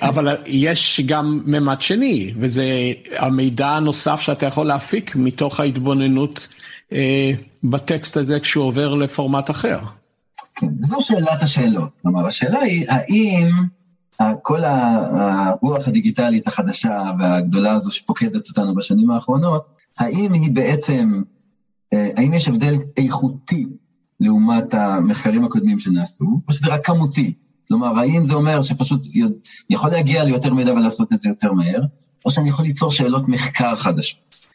[0.01, 2.63] אבל יש גם ממד שני, וזה
[3.17, 6.47] המידע הנוסף שאתה יכול להפיק מתוך ההתבוננות
[7.63, 9.79] בטקסט הזה כשהוא עובר לפורמט אחר.
[10.55, 11.89] כן, זו שאלת השאלות.
[12.01, 13.49] כלומר, השאלה היא, האם
[14.41, 19.65] כל הרוח הדיגיטלית החדשה והגדולה הזו שפוקדת אותנו בשנים האחרונות,
[19.99, 21.21] האם היא בעצם,
[21.91, 23.65] האם יש הבדל איכותי
[24.19, 27.33] לעומת המחקרים הקודמים שנעשו, או שזה רק כמותי.
[27.67, 29.07] כלומר, האם זה אומר שפשוט
[29.69, 31.81] יכול להגיע ליותר מידע ולעשות את זה יותר מהר,
[32.25, 34.45] או שאני יכול ליצור שאלות מחקר חדשות.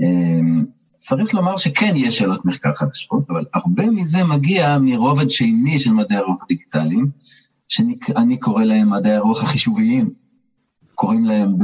[0.00, 0.64] אמ,
[1.00, 6.16] צריך לומר שכן יש שאלות מחקר חדשות, אבל הרבה מזה מגיע מרובד שני של מדעי
[6.16, 7.10] הרוח הדיגיטליים,
[7.68, 10.10] שאני קורא להם מדעי הרוח החישוביים,
[10.94, 11.54] קוראים להם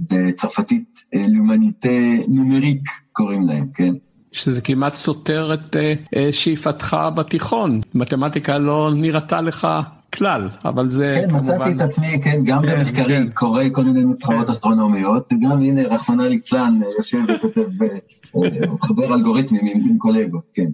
[0.00, 1.88] בצרפתית לאומניטה
[2.28, 3.94] נומריק, קוראים להם, כן?
[4.32, 7.80] שזה כמעט סותר את uh, שאיפתך בתיכון.
[7.94, 9.68] מתמטיקה לא נראתה לך
[10.14, 11.46] כלל, אבל זה כן, כמובן...
[11.46, 13.28] כן, מצאתי את עצמי, כן, גם כן, במחקרי, כן.
[13.28, 14.50] קורא כל מיני נוסחאות כן.
[14.50, 17.68] אסטרונומיות, וגם הנה, רחמנא ליצלן יושב וכותב,
[18.72, 20.70] מחבר אלגוריתמים עם, עם קולגות, כן.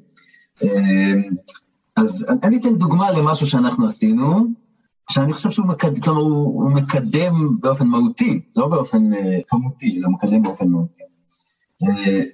[1.97, 4.47] אז אני אתן דוגמה למשהו שאנחנו עשינו,
[5.11, 9.17] שאני חושב שהוא מקד, כלומר, הוא, הוא מקדם באופן מהותי, לא באופן uh,
[9.49, 11.03] כמותי, אלא מקדם באופן מהותי.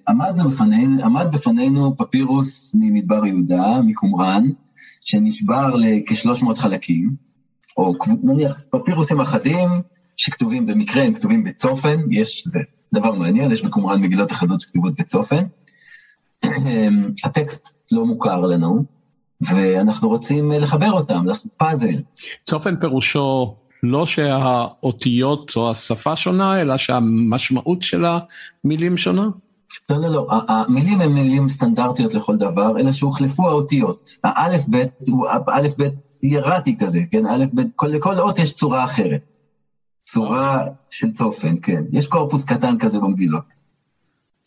[0.09, 4.49] עמד, בפנינו, עמד בפנינו פפירוס ממדבר יהודה, מקומראן,
[5.01, 7.15] שנשבר לכ-300 חלקים,
[7.77, 9.69] או נניח פפירוסים אחדים
[10.17, 12.59] שכתובים במקרה, הם כתובים בצופן, יש, זה
[12.95, 15.45] דבר מעניין, יש בקומראן מגילות אחדות שכתובות בצופן.
[17.25, 18.85] הטקסט לא מוכר לנו,
[19.41, 22.03] ואנחנו רוצים לחבר אותם, לעשות פאזל.
[22.45, 28.05] צופן פירושו לא שהאותיות או השפה שונה, אלא שהמשמעות של
[28.65, 29.29] המילים שונה?
[29.91, 34.09] לא, לא, לא, המילים הן מילים סטנדרטיות לכל דבר, אלא שהוחלפו האותיות.
[34.25, 37.27] האלף בית הוא אלף בית הירטי כזה, כן?
[37.27, 39.37] אלף בית, כל, לכל אות יש צורה אחרת.
[39.99, 41.83] צורה של צופן, כן.
[41.93, 43.61] יש קורפוס קטן כזה במגילות.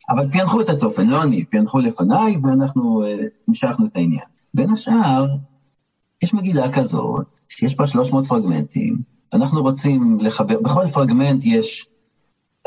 [0.10, 3.08] אבל פענחו את הצופן, לא אני, פענחו לפניי, ואנחנו uh,
[3.48, 4.26] המשכנו את העניין.
[4.54, 5.26] בין השאר,
[6.24, 11.88] יש מגילה כזאת, שיש בה 300 פרגמנטים, אנחנו רוצים לחבר, בכל פרגמנט יש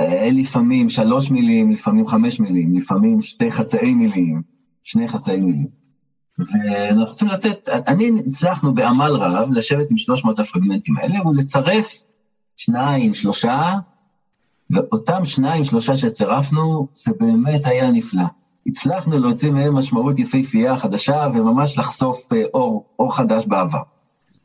[0.01, 4.43] אה, לפעמים שלוש מילים, לפעמים חמש מילים, לפעמים שתי חצאי מילים,
[4.85, 5.67] שני חצאי מילים.
[6.39, 11.93] ואנחנו רוצים לתת, אני הצלחנו בעמל רב לשבת עם 300 הפרגמנטים האלה ולצרף
[12.57, 13.75] שניים, שלושה,
[14.71, 18.25] ואותם שניים, שלושה שצירפנו, זה באמת היה נפלא.
[18.67, 23.83] הצלחנו להוציא מהם משמעות יפהפייה חדשה וממש לחשוף אה, אור, אור חדש בעבר.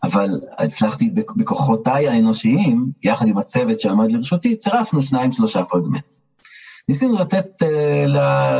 [0.03, 6.15] אבל הצלחתי בכוחותיי האנושיים, יחד עם הצוות שעמד לרשותי, צירפנו שניים שלושה פרגמנט.
[6.89, 7.65] ניסינו לתת uh,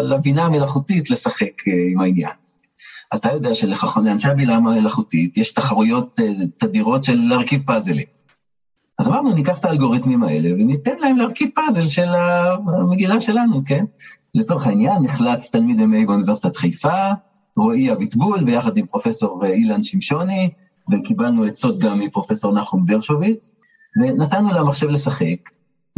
[0.02, 2.32] לבינה המלאכותית לשחק uh, עם העניין.
[3.16, 6.24] אתה יודע שלאנשי הבינה המלאכותית יש תחרויות uh,
[6.58, 8.06] תדירות של להרכיב פאזלים.
[9.00, 12.10] אז אמרנו, ניקח את האלגוריתמים האלה וניתן להם להרכיב פאזל של
[12.68, 13.86] המגילה שלנו, כן?
[14.36, 17.10] לצורך העניין, נחלץ תלמיד MA באוניברסיטת חיפה,
[17.58, 20.50] רועי אביטבול, ויחד עם פרופסור אילן שמשוני,
[20.92, 23.52] וקיבלנו עצות גם מפרופסור נחום דרשוביץ,
[24.00, 25.50] ונתנו למחשב לשחק,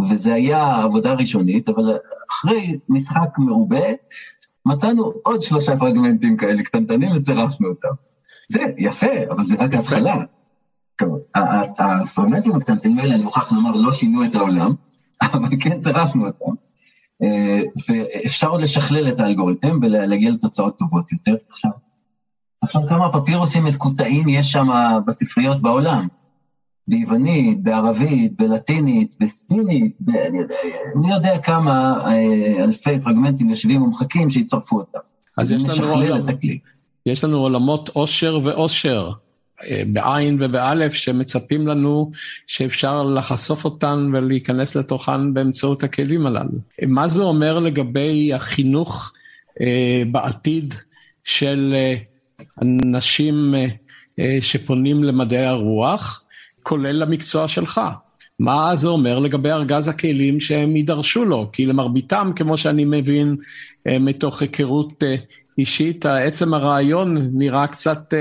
[0.10, 1.98] וזה היה עבודה ראשונית, אבל
[2.32, 3.86] אחרי משחק מרובה,
[4.66, 7.94] מצאנו עוד שלושה פרגמנטים כאלה קטנטנים וצירפנו אותם.
[8.52, 10.16] זה יפה, אבל זה רק ההתחלה.
[11.80, 14.74] הפרגמנטים הקטנטנים האלה, אני מוכרח לומר, לא שינו את העולם,
[15.34, 16.52] אבל כן צירפנו אותם.
[17.24, 21.36] אה, ואפשר עוד לשכלל את האלגוריתם ולהגיע לתוצאות טובות יותר.
[21.50, 21.72] עכשיו,
[22.64, 24.68] עכשיו כמה פפירוסים מקוטעים יש שם
[25.06, 26.08] בספריות בעולם?
[26.88, 30.10] ביוונית, בערבית, בלטינית, בסינית, ב...
[30.10, 30.56] אני יודע,
[30.96, 35.00] מי יודע כמה אה, אלפי פרגמנטים יושבים ומחכים שיצרפו אותם.
[35.38, 36.26] אז יש לנו, עולם,
[37.06, 39.12] יש לנו עולמות עושר ועושר.
[39.70, 42.12] אה, בעין ובאלף שמצפים לנו
[42.48, 46.60] שאפשר לחשוף אותן ולהיכנס לתוכן באמצעות הכלים הללו.
[46.88, 49.14] מה זה אומר לגבי החינוך
[49.62, 50.74] אה, בעתיד
[51.24, 51.96] של אה,
[52.62, 53.66] אנשים אה,
[54.20, 56.24] אה, שפונים למדעי הרוח,
[56.64, 57.82] כולל למקצוע שלך.
[58.40, 61.50] מה זה אומר לגבי ארגז הכלים שהם יידרשו לו?
[61.52, 63.36] כי למרביתם, כמו שאני מבין,
[63.88, 65.04] אה, מתוך היכרות
[65.58, 68.14] אישית, עצם הרעיון נראה קצת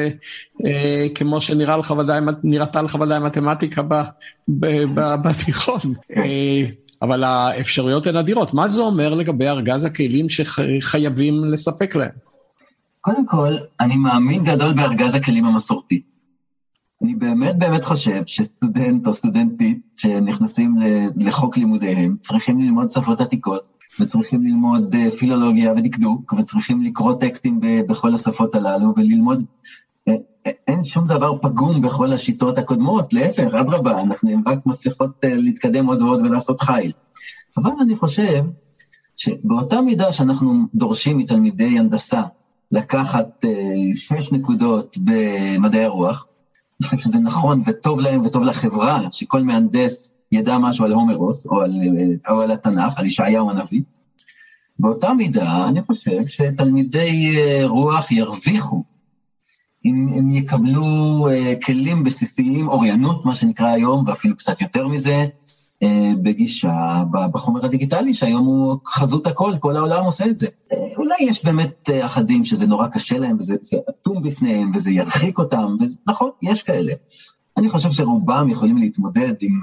[1.14, 3.82] כמו שנראה לך ודאי, נראתה לך ודאי מתמטיקה
[5.24, 5.80] בתיכון.
[7.02, 8.54] אבל האפשרויות הן אדירות.
[8.54, 12.31] מה זה אומר לגבי ארגז הכלים שחייבים לספק להם?
[13.04, 16.02] קודם כל, אני מאמין גדול בארגז הכלים המסורתי.
[17.02, 20.76] אני באמת באמת חושב שסטודנט או סטודנטית שנכנסים
[21.16, 23.68] לחוק לימודיהם צריכים ללמוד שפות עתיקות
[24.00, 29.44] וצריכים ללמוד אה, פילולוגיה ודקדוק וצריכים לקרוא טקסטים בכל השפות הללו וללמוד,
[30.08, 30.14] אה,
[30.46, 36.02] אה, אין שום דבר פגום בכל השיטות הקודמות, להפך, אדרבה, אנחנו רק מצליחות להתקדם עוד
[36.02, 36.92] ועוד ולעשות חיל.
[37.56, 38.44] אבל אני חושב
[39.16, 42.22] שבאותה מידה שאנחנו דורשים מתלמידי הנדסה
[42.72, 43.50] לקחת אה,
[43.94, 46.26] שש נקודות במדעי הרוח.
[46.80, 51.60] אני חושב שזה נכון וטוב להם וטוב לחברה, שכל מהנדס ידע משהו על הומרוס או
[51.60, 53.82] על, אה, או על התנ"ך, על ישעיהו הנביא.
[54.78, 58.82] באותה מידה, אני חושב שתלמידי אה, רוח ירוויחו
[59.84, 61.28] אם הם יקבלו
[61.64, 65.26] כלים בסיסיים, אוריינות, מה שנקרא היום, ואפילו קצת יותר מזה,
[66.22, 70.46] בגישה, בחומר הדיגיטלי, שהיום הוא חזות הכל, כל העולם עושה את זה.
[70.46, 73.56] Uh, אולי יש באמת uh, אחדים שזה נורא קשה להם, וזה
[73.90, 75.76] אטום בפניהם, וזה ירחיק אותם,
[76.06, 76.92] ונכון, יש כאלה.
[77.56, 79.60] אני חושב שרובם יכולים להתמודד עם...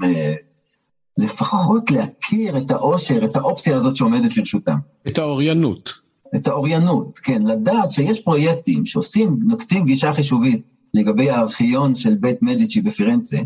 [1.18, 4.76] לפחות להכיר את העושר, את האופציה הזאת שעומדת לרשותם.
[5.08, 5.92] את האוריינות.
[6.36, 12.80] את האוריינות, כן, לדעת שיש פרויקטים שעושים, נוקטים גישה חישובית לגבי הארכיון של בית מדיצ'י
[12.80, 13.36] בפירנצה,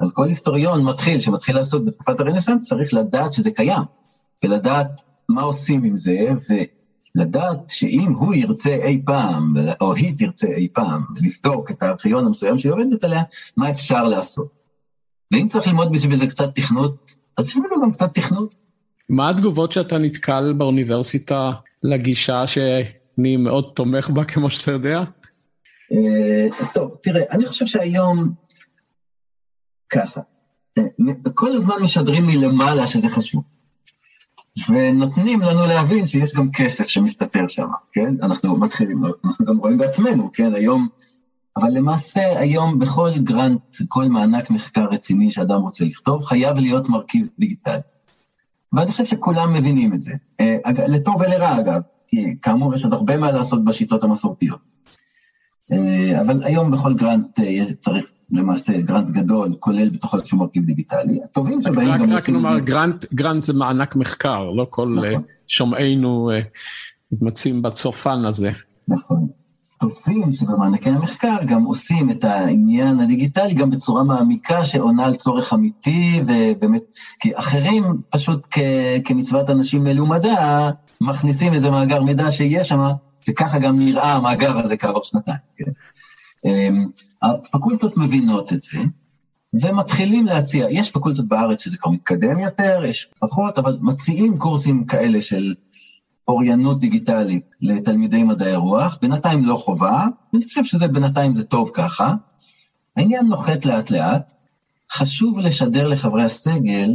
[0.00, 3.82] אז כל היסטוריון מתחיל, שמתחיל לעשות בתקופת הרנסאנס, צריך לדעת שזה קיים,
[4.44, 6.18] ולדעת מה עושים עם זה,
[7.16, 12.58] ולדעת שאם הוא ירצה אי פעם, או היא תרצה אי פעם, לבדוק את הארכיון המסוים
[12.58, 13.22] שהיא עובדת עליה,
[13.56, 14.58] מה אפשר לעשות.
[15.32, 18.54] ואם צריך ללמוד בשביל זה קצת תכנות, אז אפילו גם קצת תכנות.
[19.08, 21.52] מה התגובות שאתה נתקל באוניברסיטה
[21.82, 25.04] לגישה שאני מאוד תומך בה, כמו שאתה יודע?
[25.92, 28.32] אה, טוב, תראה, אני חושב שהיום,
[29.90, 30.20] ככה,
[30.78, 30.82] אה,
[31.34, 33.42] כל הזמן משדרים מלמעלה שזה חשוב.
[34.68, 38.14] ונותנים לנו להבין שיש גם כסף שמסתתר שם, כן?
[38.22, 40.54] אנחנו מתחילים, אנחנו גם רואים בעצמנו, כן?
[40.54, 40.88] היום,
[41.56, 47.28] אבל למעשה היום בכל גרנט, כל מענק מחקר רציני שאדם רוצה לכתוב, חייב להיות מרכיב
[47.38, 47.78] דיגיטלי.
[48.72, 50.12] ואני חושב שכולם מבינים את זה.
[50.40, 50.56] אה,
[50.88, 54.60] לטוב ולרע אגב, כי כאמור יש עוד הרבה מה לעשות בשיטות המסורתיות.
[55.72, 57.40] אה, אבל היום בכל גרנט
[57.78, 61.20] צריך למעשה גרנט גדול, כולל בתוך איזשהו מרכיב דיגיטלי.
[61.24, 62.12] הטובים שבאים גם...
[62.12, 65.22] רק נאמר, גרנט, גרנט זה מענק מחקר, לא כל נכון.
[65.48, 66.30] שומעינו
[67.12, 68.50] מתמצאים בצופן הזה.
[68.88, 69.26] נכון.
[69.80, 76.22] טובים שבמענקי המחקר גם עושים את העניין הדיגיטלי גם בצורה מעמיקה שעונה על צורך אמיתי,
[76.26, 76.82] ובאמת,
[77.20, 78.58] כי אחרים פשוט כ,
[79.04, 80.70] כמצוות אנשים מלומדה,
[81.00, 82.80] מכניסים איזה מאגר מידע שיש שם,
[83.28, 85.38] וככה גם נראה המאגר הזה כעבור שנתיים.
[85.56, 85.70] כן?
[86.44, 86.86] אמ,
[87.22, 88.78] הפקולטות מבינות את זה,
[89.62, 95.22] ומתחילים להציע, יש פקולטות בארץ שזה כבר מתקדם יותר, יש פחות, אבל מציעים קורסים כאלה
[95.22, 95.54] של
[96.28, 102.14] אוריינות דיגיטלית לתלמידי מדעי הרוח, בינתיים לא חובה, אני חושב שזה בינתיים זה טוב ככה.
[102.96, 104.32] העניין נוחת לאט לאט,
[104.92, 106.90] חשוב לשדר לחברי הסגל,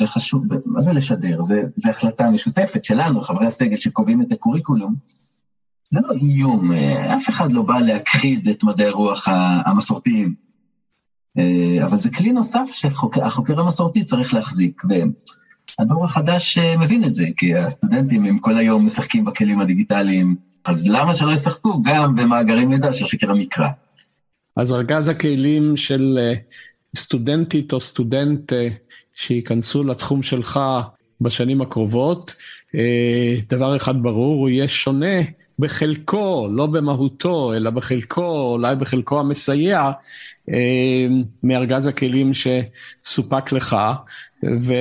[0.00, 1.42] וחשוב, מה זה לשדר?
[1.42, 4.94] זה, זה החלטה משותפת שלנו, חברי הסגל שקובעים את הקוריקולום.
[5.90, 6.72] זה לא איום,
[7.16, 9.28] אף אחד לא בא להכחיד את מדעי הרוח
[9.66, 10.34] המסורתיים,
[11.38, 14.82] אה, אבל זה כלי נוסף שהחוקר המסורתי צריך להחזיק.
[15.78, 20.86] הדור החדש אה, מבין את זה, כי הסטודנטים הם כל היום משחקים בכלים הדיגיטליים, אז
[20.86, 23.68] למה שלא ישחקו גם במאגרי מידע של חקר המקרא?
[24.56, 26.34] אז ארגז הכלים של אה,
[26.96, 28.68] סטודנטית או סטודנט אה,
[29.14, 30.60] שייכנסו לתחום שלך
[31.20, 32.34] בשנים הקרובות,
[33.48, 35.16] דבר אחד ברור, הוא יהיה שונה
[35.58, 39.90] בחלקו, לא במהותו, אלא בחלקו, אולי בחלקו המסייע,
[41.42, 43.76] מארגז הכלים שסופק לך,
[44.60, 44.74] ו...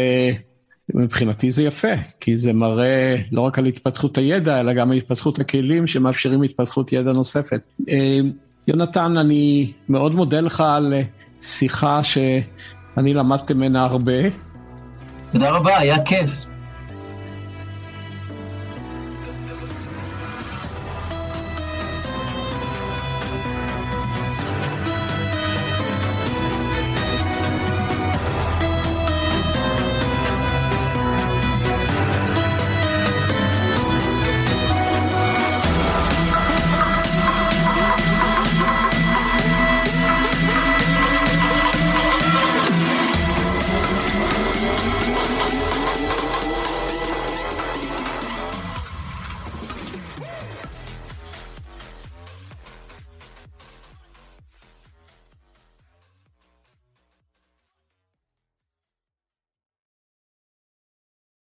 [0.93, 1.87] מבחינתי זה יפה,
[2.19, 6.93] כי זה מראה לא רק על התפתחות הידע, אלא גם על התפתחות הכלים שמאפשרים התפתחות
[6.93, 7.61] ידע נוספת.
[7.89, 8.19] אה,
[8.67, 10.93] יונתן, אני מאוד מודה לך על
[11.41, 14.29] שיחה שאני למדתי ממנה הרבה.
[15.31, 16.45] תודה רבה, היה כיף.